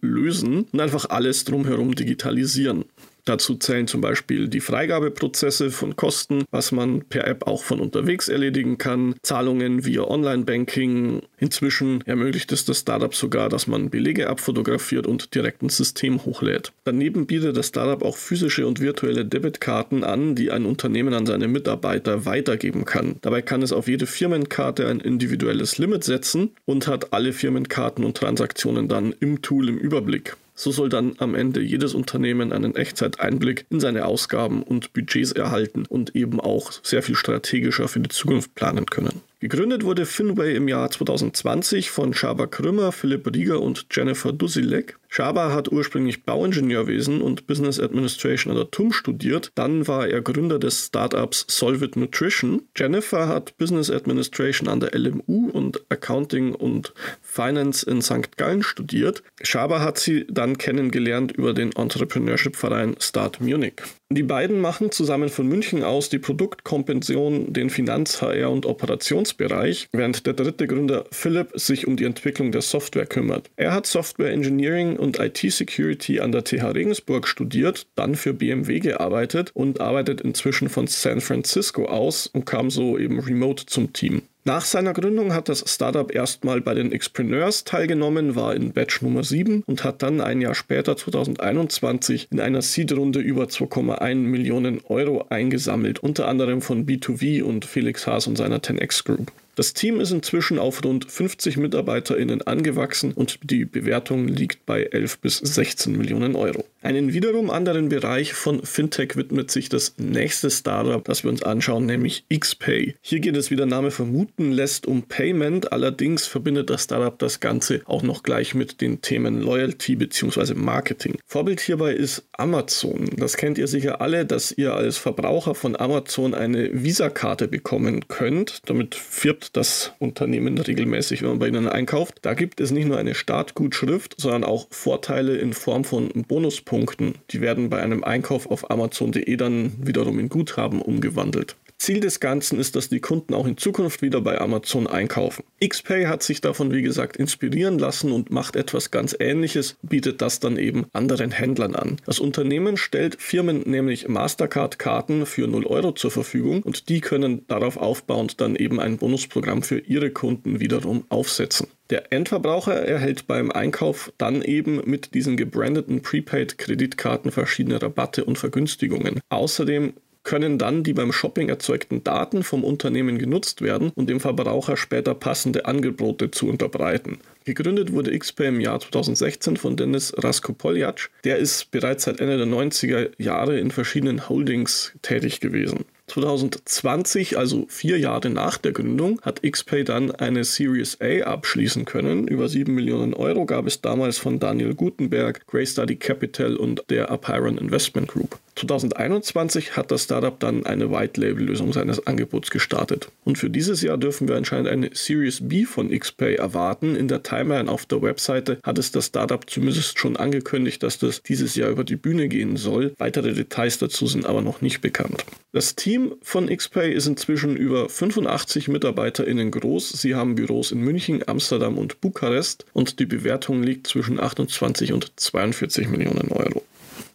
lösen 0.00 0.66
und 0.72 0.80
einfach 0.80 1.08
alles 1.08 1.44
drumherum 1.44 1.94
digitalisieren. 1.94 2.84
Dazu 3.24 3.54
zählen 3.54 3.86
zum 3.86 4.00
Beispiel 4.00 4.48
die 4.48 4.60
Freigabeprozesse 4.60 5.70
von 5.70 5.94
Kosten, 5.94 6.44
was 6.50 6.72
man 6.72 7.02
per 7.02 7.26
App 7.28 7.46
auch 7.46 7.62
von 7.62 7.78
unterwegs 7.78 8.28
erledigen 8.28 8.78
kann, 8.78 9.14
Zahlungen 9.22 9.84
via 9.84 10.02
Online-Banking. 10.02 11.22
Inzwischen 11.38 12.02
ermöglicht 12.04 12.50
es 12.50 12.64
das 12.64 12.80
Startup 12.80 13.14
sogar, 13.14 13.48
dass 13.48 13.68
man 13.68 13.90
Belege 13.90 14.28
abfotografiert 14.28 15.06
und 15.06 15.36
direkt 15.36 15.62
ins 15.62 15.76
System 15.76 16.24
hochlädt. 16.24 16.72
Daneben 16.82 17.26
bietet 17.26 17.56
das 17.56 17.68
Startup 17.68 18.02
auch 18.02 18.16
physische 18.16 18.66
und 18.66 18.80
virtuelle 18.80 19.24
Debitkarten 19.24 20.02
an, 20.02 20.34
die 20.34 20.50
ein 20.50 20.66
Unternehmen 20.66 21.14
an 21.14 21.26
seine 21.26 21.46
Mitarbeiter 21.46 22.26
weitergeben 22.26 22.84
kann. 22.84 23.16
Dabei 23.22 23.40
kann 23.42 23.62
es 23.62 23.72
auf 23.72 23.86
jede 23.86 24.06
Firmenkarte 24.06 24.88
ein 24.88 24.98
individuelles 24.98 25.78
Limit 25.78 26.02
setzen 26.02 26.50
und 26.64 26.88
hat 26.88 27.12
alle 27.12 27.32
Firmenkarten 27.32 28.04
und 28.04 28.16
Transaktionen 28.16 28.88
dann 28.88 29.14
im 29.20 29.42
Tool 29.42 29.68
im 29.68 29.78
Überblick. 29.78 30.36
So 30.54 30.70
soll 30.70 30.88
dann 30.88 31.14
am 31.18 31.34
Ende 31.34 31.60
jedes 31.60 31.94
Unternehmen 31.94 32.52
einen 32.52 32.76
Echtzeiteinblick 32.76 33.66
in 33.70 33.80
seine 33.80 34.04
Ausgaben 34.04 34.62
und 34.62 34.92
Budgets 34.92 35.32
erhalten 35.32 35.86
und 35.88 36.14
eben 36.14 36.40
auch 36.40 36.72
sehr 36.82 37.02
viel 37.02 37.14
strategischer 37.14 37.88
für 37.88 38.00
die 38.00 38.10
Zukunft 38.10 38.54
planen 38.54 38.86
können. 38.86 39.22
Gegründet 39.40 39.82
wurde 39.82 40.06
Finway 40.06 40.54
im 40.54 40.68
Jahr 40.68 40.90
2020 40.90 41.90
von 41.90 42.14
Schaber 42.14 42.46
Krümmer, 42.46 42.92
Philipp 42.92 43.26
Rieger 43.34 43.60
und 43.60 43.86
Jennifer 43.90 44.32
Dusilek. 44.32 44.98
Schaber 45.14 45.52
hat 45.52 45.70
ursprünglich 45.70 46.24
Bauingenieurwesen 46.24 47.20
und 47.20 47.46
Business 47.46 47.78
Administration 47.78 48.50
an 48.50 48.56
der 48.56 48.70
TUM 48.70 48.92
studiert. 48.92 49.52
Dann 49.54 49.86
war 49.86 50.08
er 50.08 50.22
Gründer 50.22 50.58
des 50.58 50.86
Startups 50.86 51.44
Solvit 51.50 51.96
Nutrition. 51.96 52.62
Jennifer 52.74 53.28
hat 53.28 53.58
Business 53.58 53.90
Administration 53.90 54.70
an 54.70 54.80
der 54.80 54.98
LMU 54.98 55.50
und 55.50 55.82
Accounting 55.90 56.54
und 56.54 56.94
Finance 57.20 57.84
in 57.84 58.00
St. 58.00 58.38
Gallen 58.38 58.62
studiert. 58.62 59.22
Schaber 59.42 59.82
hat 59.82 59.98
sie 59.98 60.26
dann 60.30 60.56
kennengelernt 60.56 61.32
über 61.32 61.52
den 61.52 61.72
Entrepreneurship-Verein 61.72 62.96
Start 62.98 63.38
Munich. 63.42 63.82
Die 64.08 64.22
beiden 64.22 64.60
machen 64.60 64.90
zusammen 64.90 65.30
von 65.30 65.46
München 65.46 65.82
aus 65.82 66.10
die 66.10 66.18
Produktkompension, 66.18 67.52
den 67.52 67.70
Finanz-, 67.70 68.20
HR- 68.20 68.50
und 68.50 68.66
Operationsbereich, 68.66 69.88
während 69.92 70.26
der 70.26 70.34
dritte 70.34 70.66
Gründer 70.66 71.06
Philipp 71.10 71.52
sich 71.54 71.86
um 71.86 71.96
die 71.96 72.04
Entwicklung 72.04 72.52
der 72.52 72.60
Software 72.60 73.06
kümmert. 73.06 73.50
Er 73.56 73.72
hat 73.72 73.86
Software 73.86 74.30
Engineering 74.30 74.98
und 75.02 75.18
IT-Security 75.18 76.20
an 76.20 76.32
der 76.32 76.44
TH 76.44 76.74
Regensburg 76.74 77.28
studiert, 77.28 77.86
dann 77.94 78.14
für 78.14 78.32
BMW 78.32 78.80
gearbeitet 78.80 79.50
und 79.54 79.80
arbeitet 79.80 80.20
inzwischen 80.20 80.68
von 80.68 80.86
San 80.86 81.20
Francisco 81.20 81.86
aus 81.86 82.26
und 82.26 82.46
kam 82.46 82.70
so 82.70 82.96
eben 82.98 83.20
remote 83.20 83.66
zum 83.66 83.92
Team. 83.92 84.22
Nach 84.44 84.64
seiner 84.64 84.92
Gründung 84.92 85.34
hat 85.34 85.48
das 85.48 85.62
Startup 85.72 86.12
erstmal 86.12 86.60
bei 86.60 86.74
den 86.74 86.90
Expreneurs 86.90 87.62
teilgenommen, 87.62 88.34
war 88.34 88.56
in 88.56 88.72
Batch 88.72 89.00
Nummer 89.00 89.22
7 89.22 89.62
und 89.66 89.84
hat 89.84 90.02
dann 90.02 90.20
ein 90.20 90.40
Jahr 90.40 90.56
später, 90.56 90.96
2021, 90.96 92.26
in 92.32 92.40
einer 92.40 92.60
Seed-Runde 92.60 93.20
über 93.20 93.44
2,1 93.44 94.16
Millionen 94.16 94.80
Euro 94.88 95.26
eingesammelt, 95.28 96.00
unter 96.00 96.26
anderem 96.26 96.60
von 96.60 96.86
B2V 96.86 97.44
und 97.44 97.64
Felix 97.64 98.08
Haas 98.08 98.26
und 98.26 98.36
seiner 98.36 98.58
10x 98.58 99.04
Group. 99.04 99.30
Das 99.54 99.74
Team 99.74 100.00
ist 100.00 100.12
inzwischen 100.12 100.58
auf 100.58 100.82
rund 100.82 101.10
50 101.10 101.58
MitarbeiterInnen 101.58 102.42
angewachsen 102.42 103.12
und 103.12 103.38
die 103.42 103.66
Bewertung 103.66 104.26
liegt 104.26 104.64
bei 104.64 104.84
11 104.84 105.18
bis 105.18 105.36
16 105.38 105.96
Millionen 105.96 106.36
Euro. 106.36 106.64
Einen 106.80 107.12
wiederum 107.12 107.50
anderen 107.50 107.90
Bereich 107.90 108.32
von 108.32 108.64
Fintech 108.64 109.16
widmet 109.16 109.50
sich 109.50 109.68
das 109.68 109.94
nächste 109.98 110.50
Startup, 110.50 111.04
das 111.04 111.22
wir 111.22 111.30
uns 111.30 111.42
anschauen, 111.42 111.86
nämlich 111.86 112.24
XPay. 112.34 112.96
Hier 113.00 113.20
geht 113.20 113.36
es, 113.36 113.50
wie 113.50 113.56
der 113.56 113.66
Name 113.66 113.90
vermuten 113.90 114.50
lässt, 114.50 114.86
um 114.86 115.02
Payment. 115.02 115.72
Allerdings 115.72 116.26
verbindet 116.26 116.70
das 116.70 116.84
Startup 116.84 117.16
das 117.18 117.38
Ganze 117.38 117.82
auch 117.84 118.02
noch 118.02 118.22
gleich 118.24 118.54
mit 118.54 118.80
den 118.80 119.00
Themen 119.00 119.42
Loyalty 119.42 119.94
bzw. 119.94 120.54
Marketing. 120.54 121.18
Vorbild 121.26 121.60
hierbei 121.60 121.92
ist 121.92 122.24
Amazon. 122.32 123.10
Das 123.16 123.36
kennt 123.36 123.58
ihr 123.58 123.68
sicher 123.68 124.00
alle, 124.00 124.26
dass 124.26 124.50
ihr 124.50 124.74
als 124.74 124.96
Verbraucher 124.96 125.54
von 125.54 125.76
Amazon 125.76 126.34
eine 126.34 126.82
Visa-Karte 126.82 127.46
bekommen 127.46 128.08
könnt. 128.08 128.60
Damit 128.66 128.96
firbt 128.96 129.41
das 129.56 129.92
Unternehmen 129.98 130.58
regelmäßig, 130.58 131.22
wenn 131.22 131.30
man 131.30 131.38
bei 131.38 131.48
ihnen 131.48 131.68
einkauft. 131.68 132.18
Da 132.22 132.34
gibt 132.34 132.60
es 132.60 132.70
nicht 132.70 132.86
nur 132.86 132.98
eine 132.98 133.14
Startgutschrift, 133.14 134.14
sondern 134.18 134.44
auch 134.44 134.66
Vorteile 134.70 135.36
in 135.36 135.52
Form 135.52 135.84
von 135.84 136.10
Bonuspunkten. 136.28 137.14
Die 137.30 137.40
werden 137.40 137.70
bei 137.70 137.80
einem 137.80 138.04
Einkauf 138.04 138.50
auf 138.50 138.70
Amazon.de 138.70 139.36
dann 139.36 139.72
wiederum 139.78 140.18
in 140.18 140.28
Guthaben 140.28 140.80
umgewandelt. 140.80 141.56
Ziel 141.82 141.98
des 141.98 142.20
Ganzen 142.20 142.60
ist, 142.60 142.76
dass 142.76 142.90
die 142.90 143.00
Kunden 143.00 143.34
auch 143.34 143.44
in 143.44 143.56
Zukunft 143.56 144.02
wieder 144.02 144.20
bei 144.20 144.40
Amazon 144.40 144.86
einkaufen. 144.86 145.42
XPay 145.60 146.04
hat 146.04 146.22
sich 146.22 146.40
davon, 146.40 146.70
wie 146.70 146.82
gesagt, 146.82 147.16
inspirieren 147.16 147.76
lassen 147.76 148.12
und 148.12 148.30
macht 148.30 148.54
etwas 148.54 148.92
ganz 148.92 149.16
Ähnliches, 149.18 149.76
bietet 149.82 150.22
das 150.22 150.38
dann 150.38 150.58
eben 150.58 150.86
anderen 150.92 151.32
Händlern 151.32 151.74
an. 151.74 151.96
Das 152.06 152.20
Unternehmen 152.20 152.76
stellt 152.76 153.20
Firmen 153.20 153.62
nämlich 153.62 154.06
Mastercard-Karten 154.06 155.26
für 155.26 155.48
0 155.48 155.66
Euro 155.66 155.90
zur 155.90 156.12
Verfügung 156.12 156.62
und 156.62 156.88
die 156.88 157.00
können 157.00 157.44
darauf 157.48 157.76
aufbauend 157.76 158.40
dann 158.40 158.54
eben 158.54 158.78
ein 158.78 158.98
Bonusprogramm 158.98 159.64
für 159.64 159.80
ihre 159.80 160.12
Kunden 160.12 160.60
wiederum 160.60 161.04
aufsetzen. 161.08 161.66
Der 161.90 162.12
Endverbraucher 162.12 162.74
erhält 162.74 163.26
beim 163.26 163.50
Einkauf 163.50 164.12
dann 164.18 164.42
eben 164.42 164.88
mit 164.88 165.14
diesen 165.14 165.36
gebrandeten 165.36 166.00
Prepaid-Kreditkarten 166.00 167.32
verschiedene 167.32 167.82
Rabatte 167.82 168.24
und 168.24 168.38
Vergünstigungen. 168.38 169.18
Außerdem 169.30 169.94
können 170.24 170.58
dann 170.58 170.82
die 170.82 170.92
beim 170.92 171.12
Shopping 171.12 171.48
erzeugten 171.48 172.04
Daten 172.04 172.42
vom 172.42 172.64
Unternehmen 172.64 173.18
genutzt 173.18 173.60
werden 173.62 173.90
und 173.94 174.08
dem 174.08 174.20
Verbraucher 174.20 174.76
später 174.76 175.14
passende 175.14 175.66
Angebote 175.66 176.30
zu 176.30 176.48
unterbreiten. 176.48 177.18
Gegründet 177.44 177.92
wurde 177.92 178.16
XPay 178.16 178.48
im 178.48 178.60
Jahr 178.60 178.78
2016 178.78 179.56
von 179.56 179.76
Dennis 179.76 180.12
Raskopoljac. 180.16 181.10
Der 181.24 181.38
ist 181.38 181.70
bereits 181.72 182.04
seit 182.04 182.20
Ende 182.20 182.36
der 182.36 182.46
90er 182.46 183.10
Jahre 183.18 183.58
in 183.58 183.72
verschiedenen 183.72 184.28
Holdings 184.28 184.92
tätig 185.02 185.40
gewesen. 185.40 185.84
2020, 186.12 187.38
also 187.38 187.64
vier 187.68 187.98
Jahre 187.98 188.28
nach 188.28 188.58
der 188.58 188.72
Gründung, 188.72 189.20
hat 189.22 189.42
XPay 189.42 189.82
dann 189.84 190.10
eine 190.10 190.44
Series 190.44 190.98
A 191.00 191.22
abschließen 191.22 191.84
können. 191.84 192.28
Über 192.28 192.48
7 192.48 192.74
Millionen 192.74 193.14
Euro 193.14 193.46
gab 193.46 193.66
es 193.66 193.80
damals 193.80 194.18
von 194.18 194.38
Daniel 194.38 194.74
Gutenberg, 194.74 195.46
Grey 195.46 195.66
Study 195.66 195.96
Capital 195.96 196.56
und 196.56 196.84
der 196.90 197.10
Apiron 197.10 197.56
Investment 197.56 198.08
Group. 198.08 198.38
2021 198.56 199.76
hat 199.76 199.90
das 199.90 200.04
Startup 200.04 200.38
dann 200.38 200.66
eine 200.66 200.90
White-Label-Lösung 200.90 201.72
seines 201.72 202.06
Angebots 202.06 202.50
gestartet. 202.50 203.10
Und 203.24 203.38
für 203.38 203.48
dieses 203.48 203.80
Jahr 203.80 203.96
dürfen 203.96 204.28
wir 204.28 204.36
anscheinend 204.36 204.68
eine 204.68 204.90
Series 204.92 205.48
B 205.48 205.64
von 205.64 205.88
XPay 205.88 206.34
erwarten. 206.34 206.94
In 206.94 207.08
der 207.08 207.22
Timeline 207.32 207.70
auf 207.70 207.86
der 207.86 208.02
Webseite 208.02 208.58
hat 208.62 208.76
es 208.76 208.92
das 208.92 209.06
Startup 209.06 209.48
zumindest 209.48 209.98
schon 209.98 210.18
angekündigt, 210.18 210.82
dass 210.82 210.98
das 210.98 211.22
dieses 211.22 211.54
Jahr 211.54 211.70
über 211.70 211.82
die 211.82 211.96
Bühne 211.96 212.28
gehen 212.28 212.58
soll. 212.58 212.94
Weitere 212.98 213.32
Details 213.32 213.78
dazu 213.78 214.06
sind 214.06 214.26
aber 214.26 214.42
noch 214.42 214.60
nicht 214.60 214.82
bekannt. 214.82 215.24
Das 215.52 215.74
Team 215.74 216.14
von 216.20 216.54
XPay 216.54 216.92
ist 216.92 217.06
inzwischen 217.06 217.56
über 217.56 217.88
85 217.88 218.68
MitarbeiterInnen 218.68 219.50
groß. 219.50 219.90
Sie 219.92 220.14
haben 220.14 220.34
Büros 220.34 220.72
in 220.72 220.80
München, 220.80 221.26
Amsterdam 221.26 221.78
und 221.78 222.02
Bukarest 222.02 222.66
und 222.74 222.98
die 223.00 223.06
Bewertung 223.06 223.62
liegt 223.62 223.86
zwischen 223.86 224.20
28 224.20 224.92
und 224.92 225.12
42 225.16 225.88
Millionen 225.88 226.32
Euro. 226.32 226.61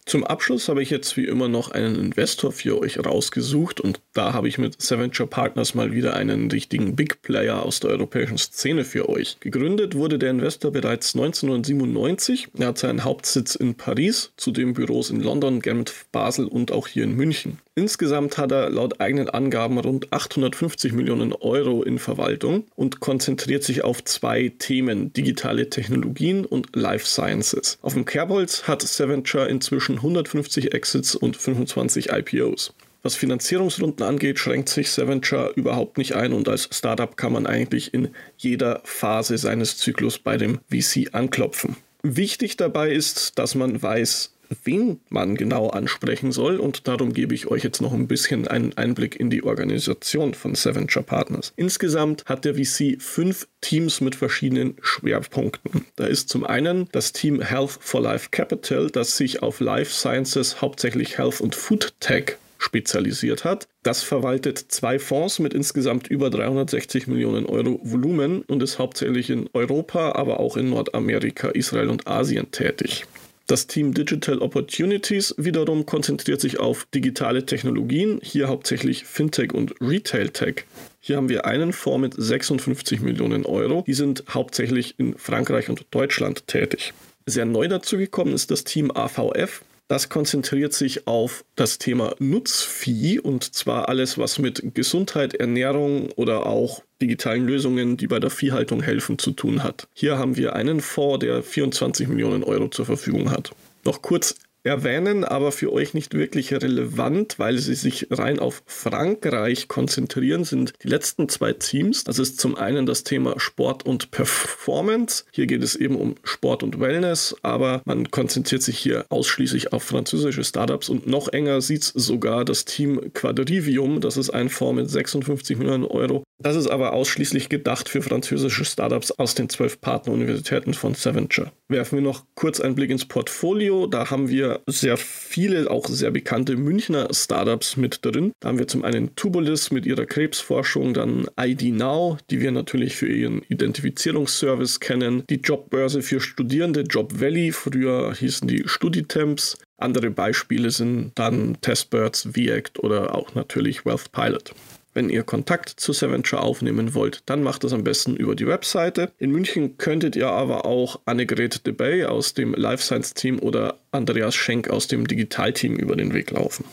Zum 0.08 0.24
Abschluss 0.24 0.70
habe 0.70 0.82
ich 0.82 0.88
jetzt 0.88 1.18
wie 1.18 1.26
immer 1.26 1.48
noch 1.48 1.70
einen 1.70 1.94
Investor 1.96 2.50
für 2.50 2.80
euch 2.80 2.98
rausgesucht 2.98 3.78
und 3.78 4.00
da 4.14 4.32
habe 4.32 4.48
ich 4.48 4.56
mit 4.56 4.80
Saventure 4.80 5.28
Partners 5.28 5.74
mal 5.74 5.92
wieder 5.92 6.16
einen 6.16 6.50
richtigen 6.50 6.96
Big 6.96 7.20
Player 7.20 7.62
aus 7.62 7.80
der 7.80 7.90
europäischen 7.90 8.38
Szene 8.38 8.86
für 8.86 9.10
euch. 9.10 9.36
Gegründet 9.40 9.94
wurde 9.94 10.18
der 10.18 10.30
Investor 10.30 10.70
bereits 10.70 11.14
1997. 11.14 12.48
Er 12.58 12.68
hat 12.68 12.78
seinen 12.78 13.04
Hauptsitz 13.04 13.54
in 13.54 13.74
Paris, 13.74 14.32
zudem 14.38 14.72
Büros 14.72 15.10
in 15.10 15.20
London, 15.20 15.60
Genf, 15.60 16.06
Basel 16.10 16.46
und 16.46 16.72
auch 16.72 16.88
hier 16.88 17.04
in 17.04 17.14
München. 17.14 17.58
Insgesamt 17.78 18.38
hat 18.38 18.50
er 18.50 18.70
laut 18.70 19.00
eigenen 19.00 19.30
Angaben 19.30 19.78
rund 19.78 20.12
850 20.12 20.94
Millionen 20.94 21.32
Euro 21.32 21.84
in 21.84 22.00
Verwaltung 22.00 22.64
und 22.74 22.98
konzentriert 22.98 23.62
sich 23.62 23.84
auf 23.84 24.02
zwei 24.02 24.52
Themen, 24.58 25.12
digitale 25.12 25.70
Technologien 25.70 26.44
und 26.44 26.74
Life 26.74 27.06
Sciences. 27.06 27.78
Auf 27.80 27.94
dem 27.94 28.04
Kerbholz 28.04 28.64
hat 28.64 28.82
Saventure 28.82 29.48
inzwischen 29.48 29.98
150 29.98 30.74
Exits 30.74 31.14
und 31.14 31.36
25 31.36 32.08
IPOs. 32.10 32.74
Was 33.04 33.14
Finanzierungsrunden 33.14 34.04
angeht, 34.04 34.40
schränkt 34.40 34.70
sich 34.70 34.90
Saventure 34.90 35.52
überhaupt 35.54 35.98
nicht 35.98 36.16
ein 36.16 36.32
und 36.32 36.48
als 36.48 36.68
Startup 36.72 37.16
kann 37.16 37.32
man 37.32 37.46
eigentlich 37.46 37.94
in 37.94 38.08
jeder 38.38 38.80
Phase 38.82 39.38
seines 39.38 39.76
Zyklus 39.76 40.18
bei 40.18 40.36
dem 40.36 40.58
VC 40.68 41.10
anklopfen. 41.12 41.76
Wichtig 42.02 42.56
dabei 42.56 42.90
ist, 42.90 43.38
dass 43.38 43.54
man 43.54 43.80
weiß, 43.80 44.32
wen 44.64 45.00
man 45.08 45.34
genau 45.34 45.68
ansprechen 45.68 46.32
soll 46.32 46.58
und 46.58 46.88
darum 46.88 47.12
gebe 47.12 47.34
ich 47.34 47.46
euch 47.48 47.64
jetzt 47.64 47.80
noch 47.80 47.92
ein 47.92 48.08
bisschen 48.08 48.48
einen 48.48 48.76
Einblick 48.76 49.18
in 49.18 49.30
die 49.30 49.44
Organisation 49.44 50.34
von 50.34 50.54
Saventure 50.54 51.04
Partners. 51.04 51.52
Insgesamt 51.56 52.24
hat 52.26 52.44
der 52.44 52.54
VC 52.54 53.00
fünf 53.00 53.48
Teams 53.60 54.00
mit 54.00 54.14
verschiedenen 54.14 54.76
Schwerpunkten. 54.82 55.84
Da 55.96 56.06
ist 56.06 56.28
zum 56.28 56.44
einen 56.44 56.88
das 56.92 57.12
Team 57.12 57.40
Health 57.40 57.78
for 57.80 58.00
Life 58.00 58.28
Capital, 58.30 58.90
das 58.90 59.16
sich 59.16 59.42
auf 59.42 59.60
Life 59.60 59.92
Sciences, 59.92 60.60
hauptsächlich 60.60 61.18
Health 61.18 61.40
und 61.40 61.54
Food 61.54 61.94
Tech 62.00 62.36
spezialisiert 62.58 63.44
hat. 63.44 63.68
Das 63.82 64.02
verwaltet 64.02 64.58
zwei 64.68 64.98
Fonds 64.98 65.38
mit 65.38 65.54
insgesamt 65.54 66.08
über 66.08 66.28
360 66.28 67.06
Millionen 67.06 67.46
Euro 67.46 67.80
Volumen 67.82 68.42
und 68.42 68.62
ist 68.62 68.78
hauptsächlich 68.78 69.30
in 69.30 69.48
Europa, 69.52 70.12
aber 70.12 70.40
auch 70.40 70.56
in 70.56 70.70
Nordamerika, 70.70 71.48
Israel 71.50 71.88
und 71.88 72.06
Asien 72.06 72.50
tätig. 72.50 73.06
Das 73.48 73.66
Team 73.66 73.94
Digital 73.94 74.40
Opportunities 74.40 75.34
wiederum 75.38 75.86
konzentriert 75.86 76.38
sich 76.38 76.60
auf 76.60 76.86
digitale 76.94 77.46
Technologien, 77.46 78.20
hier 78.22 78.46
hauptsächlich 78.46 79.04
Fintech 79.04 79.54
und 79.54 79.74
Retail 79.80 80.28
Tech. 80.28 80.66
Hier 81.00 81.16
haben 81.16 81.30
wir 81.30 81.46
einen 81.46 81.72
Fonds 81.72 82.02
mit 82.02 82.14
56 82.22 83.00
Millionen 83.00 83.46
Euro. 83.46 83.84
Die 83.86 83.94
sind 83.94 84.22
hauptsächlich 84.28 84.96
in 84.98 85.16
Frankreich 85.16 85.70
und 85.70 85.86
Deutschland 85.90 86.46
tätig. 86.46 86.92
Sehr 87.24 87.46
neu 87.46 87.68
dazu 87.68 87.96
gekommen 87.96 88.34
ist 88.34 88.50
das 88.50 88.64
Team 88.64 88.90
AVF. 88.90 89.62
Das 89.88 90.10
konzentriert 90.10 90.74
sich 90.74 91.06
auf 91.06 91.46
das 91.56 91.78
Thema 91.78 92.14
Nutzvieh 92.18 93.18
und 93.18 93.54
zwar 93.54 93.88
alles, 93.88 94.18
was 94.18 94.38
mit 94.38 94.74
Gesundheit, 94.74 95.32
Ernährung 95.32 96.10
oder 96.12 96.44
auch 96.44 96.82
digitalen 97.00 97.46
Lösungen, 97.46 97.96
die 97.96 98.06
bei 98.06 98.20
der 98.20 98.28
Viehhaltung 98.28 98.82
helfen, 98.82 99.18
zu 99.18 99.30
tun 99.30 99.64
hat. 99.64 99.88
Hier 99.94 100.18
haben 100.18 100.36
wir 100.36 100.54
einen 100.54 100.82
Fonds, 100.82 101.20
der 101.20 101.42
24 101.42 102.06
Millionen 102.06 102.44
Euro 102.44 102.68
zur 102.68 102.84
Verfügung 102.84 103.30
hat. 103.30 103.52
Noch 103.84 104.02
kurz 104.02 104.34
erwähnen, 104.64 105.24
aber 105.24 105.52
für 105.52 105.72
euch 105.72 105.94
nicht 105.94 106.14
wirklich 106.14 106.52
relevant, 106.52 107.38
weil 107.38 107.58
sie 107.58 107.74
sich 107.74 108.08
rein 108.10 108.38
auf 108.38 108.62
Frankreich 108.66 109.68
konzentrieren, 109.68 110.44
sind 110.44 110.72
die 110.82 110.88
letzten 110.88 111.28
zwei 111.28 111.52
Teams. 111.52 112.04
Das 112.04 112.18
ist 112.18 112.40
zum 112.40 112.56
einen 112.56 112.86
das 112.86 113.04
Thema 113.04 113.38
Sport 113.38 113.86
und 113.86 114.10
Performance. 114.10 115.24
Hier 115.32 115.46
geht 115.46 115.62
es 115.62 115.76
eben 115.76 115.96
um 115.96 116.16
Sport 116.22 116.62
und 116.62 116.80
Wellness, 116.80 117.36
aber 117.42 117.82
man 117.84 118.10
konzentriert 118.10 118.62
sich 118.62 118.78
hier 118.78 119.06
ausschließlich 119.08 119.72
auf 119.72 119.82
französische 119.82 120.44
Startups 120.44 120.88
und 120.88 121.06
noch 121.06 121.28
enger 121.28 121.60
sieht 121.60 121.82
es 121.82 121.88
sogar 121.88 122.44
das 122.44 122.64
Team 122.64 123.12
Quadrivium. 123.14 124.00
Das 124.00 124.16
ist 124.16 124.30
ein 124.30 124.48
Fonds 124.48 124.80
mit 124.80 124.90
56 124.90 125.58
Millionen 125.58 125.84
Euro. 125.84 126.24
Das 126.40 126.54
ist 126.54 126.68
aber 126.68 126.92
ausschließlich 126.92 127.48
gedacht 127.48 127.88
für 127.88 128.00
französische 128.00 128.64
Startups 128.64 129.10
aus 129.10 129.34
den 129.34 129.48
zwölf 129.48 129.80
Partneruniversitäten 129.80 130.72
von 130.72 130.94
Saventure. 130.94 131.50
Werfen 131.68 131.98
wir 131.98 132.02
noch 132.02 132.24
kurz 132.36 132.60
einen 132.60 132.76
Blick 132.76 132.90
ins 132.90 133.06
Portfolio. 133.06 133.88
Da 133.88 134.10
haben 134.10 134.28
wir 134.28 134.47
sehr 134.66 134.96
viele, 134.96 135.70
auch 135.70 135.86
sehr 135.86 136.10
bekannte 136.10 136.56
Münchner 136.56 137.08
Startups 137.12 137.76
mit 137.76 138.04
drin. 138.04 138.32
Da 138.40 138.48
haben 138.48 138.58
wir 138.58 138.68
zum 138.68 138.84
einen 138.84 139.14
Tubulis 139.16 139.70
mit 139.70 139.86
ihrer 139.86 140.06
Krebsforschung, 140.06 140.94
dann 140.94 141.26
ID 141.38 141.74
Now, 141.74 142.18
die 142.30 142.40
wir 142.40 142.50
natürlich 142.50 142.96
für 142.96 143.08
ihren 143.08 143.42
Identifizierungsservice 143.42 144.80
kennen, 144.80 145.24
die 145.30 145.40
Jobbörse 145.40 146.02
für 146.02 146.20
Studierende, 146.20 146.82
Job 146.82 147.20
Valley, 147.20 147.52
früher 147.52 148.14
hießen 148.14 148.48
die 148.48 148.64
Studitemps. 148.66 149.58
Andere 149.76 150.10
Beispiele 150.10 150.70
sind 150.70 151.12
dann 151.14 151.58
Testbirds, 151.60 152.36
VACT 152.36 152.80
oder 152.80 153.14
auch 153.14 153.34
natürlich 153.34 153.84
Wealth 153.84 154.10
Pilot. 154.12 154.52
Wenn 154.94 155.10
ihr 155.10 155.22
Kontakt 155.22 155.68
zu 155.68 155.92
Saventure 155.92 156.42
aufnehmen 156.42 156.94
wollt, 156.94 157.22
dann 157.26 157.42
macht 157.42 157.64
das 157.64 157.72
am 157.72 157.84
besten 157.84 158.16
über 158.16 158.34
die 158.34 158.46
Webseite. 158.46 159.12
In 159.18 159.30
München 159.30 159.78
könntet 159.78 160.16
ihr 160.16 160.28
aber 160.28 160.64
auch 160.64 161.00
Annegret 161.04 161.66
de 161.66 161.72
Bay 161.72 162.04
aus 162.04 162.34
dem 162.34 162.54
Life 162.54 162.82
Science 162.82 163.14
Team 163.14 163.38
oder 163.38 163.78
Andreas 163.92 164.34
Schenk 164.34 164.70
aus 164.70 164.88
dem 164.88 165.06
Digitalteam 165.06 165.76
über 165.76 165.96
den 165.96 166.14
Weg 166.14 166.30
laufen. 166.30 166.64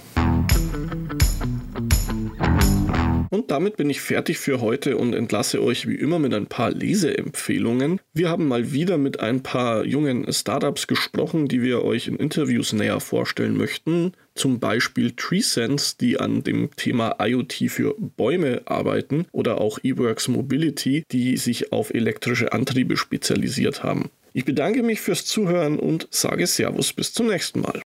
Und 3.36 3.52
damit 3.52 3.76
bin 3.76 3.90
ich 3.90 4.00
fertig 4.00 4.38
für 4.38 4.62
heute 4.62 4.96
und 4.96 5.14
entlasse 5.14 5.62
euch 5.62 5.90
wie 5.90 5.96
immer 5.96 6.20
mit 6.20 6.34
ein 6.34 6.48
paar 6.48 6.72
Leseempfehlungen. 6.72 8.00
Wir 8.14 8.30
haben 8.30 8.48
mal 8.48 8.72
wieder 8.72 8.98
mit 8.98 9.20
ein 9.20 9.44
paar 9.44 9.84
jungen 9.84 10.32
Startups 10.32 10.88
gesprochen, 10.88 11.50
die 11.50 11.62
wir 11.62 11.84
euch 11.84 12.08
in 12.08 12.16
Interviews 12.16 12.72
näher 12.72 13.02
vorstellen 13.02 13.58
möchten. 13.58 14.14
Zum 14.36 14.62
Beispiel 14.62 15.12
TreeSense, 15.12 15.96
die 16.00 16.18
an 16.18 16.44
dem 16.44 16.70
Thema 16.78 17.18
IoT 17.20 17.66
für 17.68 17.96
Bäume 18.00 18.62
arbeiten, 18.68 19.26
oder 19.34 19.60
auch 19.60 19.80
eWorks 19.84 20.30
Mobility, 20.30 21.04
die 21.12 21.36
sich 21.36 21.74
auf 21.74 21.94
elektrische 21.94 22.54
Antriebe 22.54 22.96
spezialisiert 22.96 23.84
haben. 23.84 24.12
Ich 24.32 24.46
bedanke 24.46 24.82
mich 24.82 25.02
fürs 25.02 25.26
Zuhören 25.26 25.78
und 25.78 26.08
sage 26.10 26.48
Servus 26.48 26.94
bis 26.94 27.12
zum 27.12 27.28
nächsten 27.28 27.60
Mal. 27.60 27.82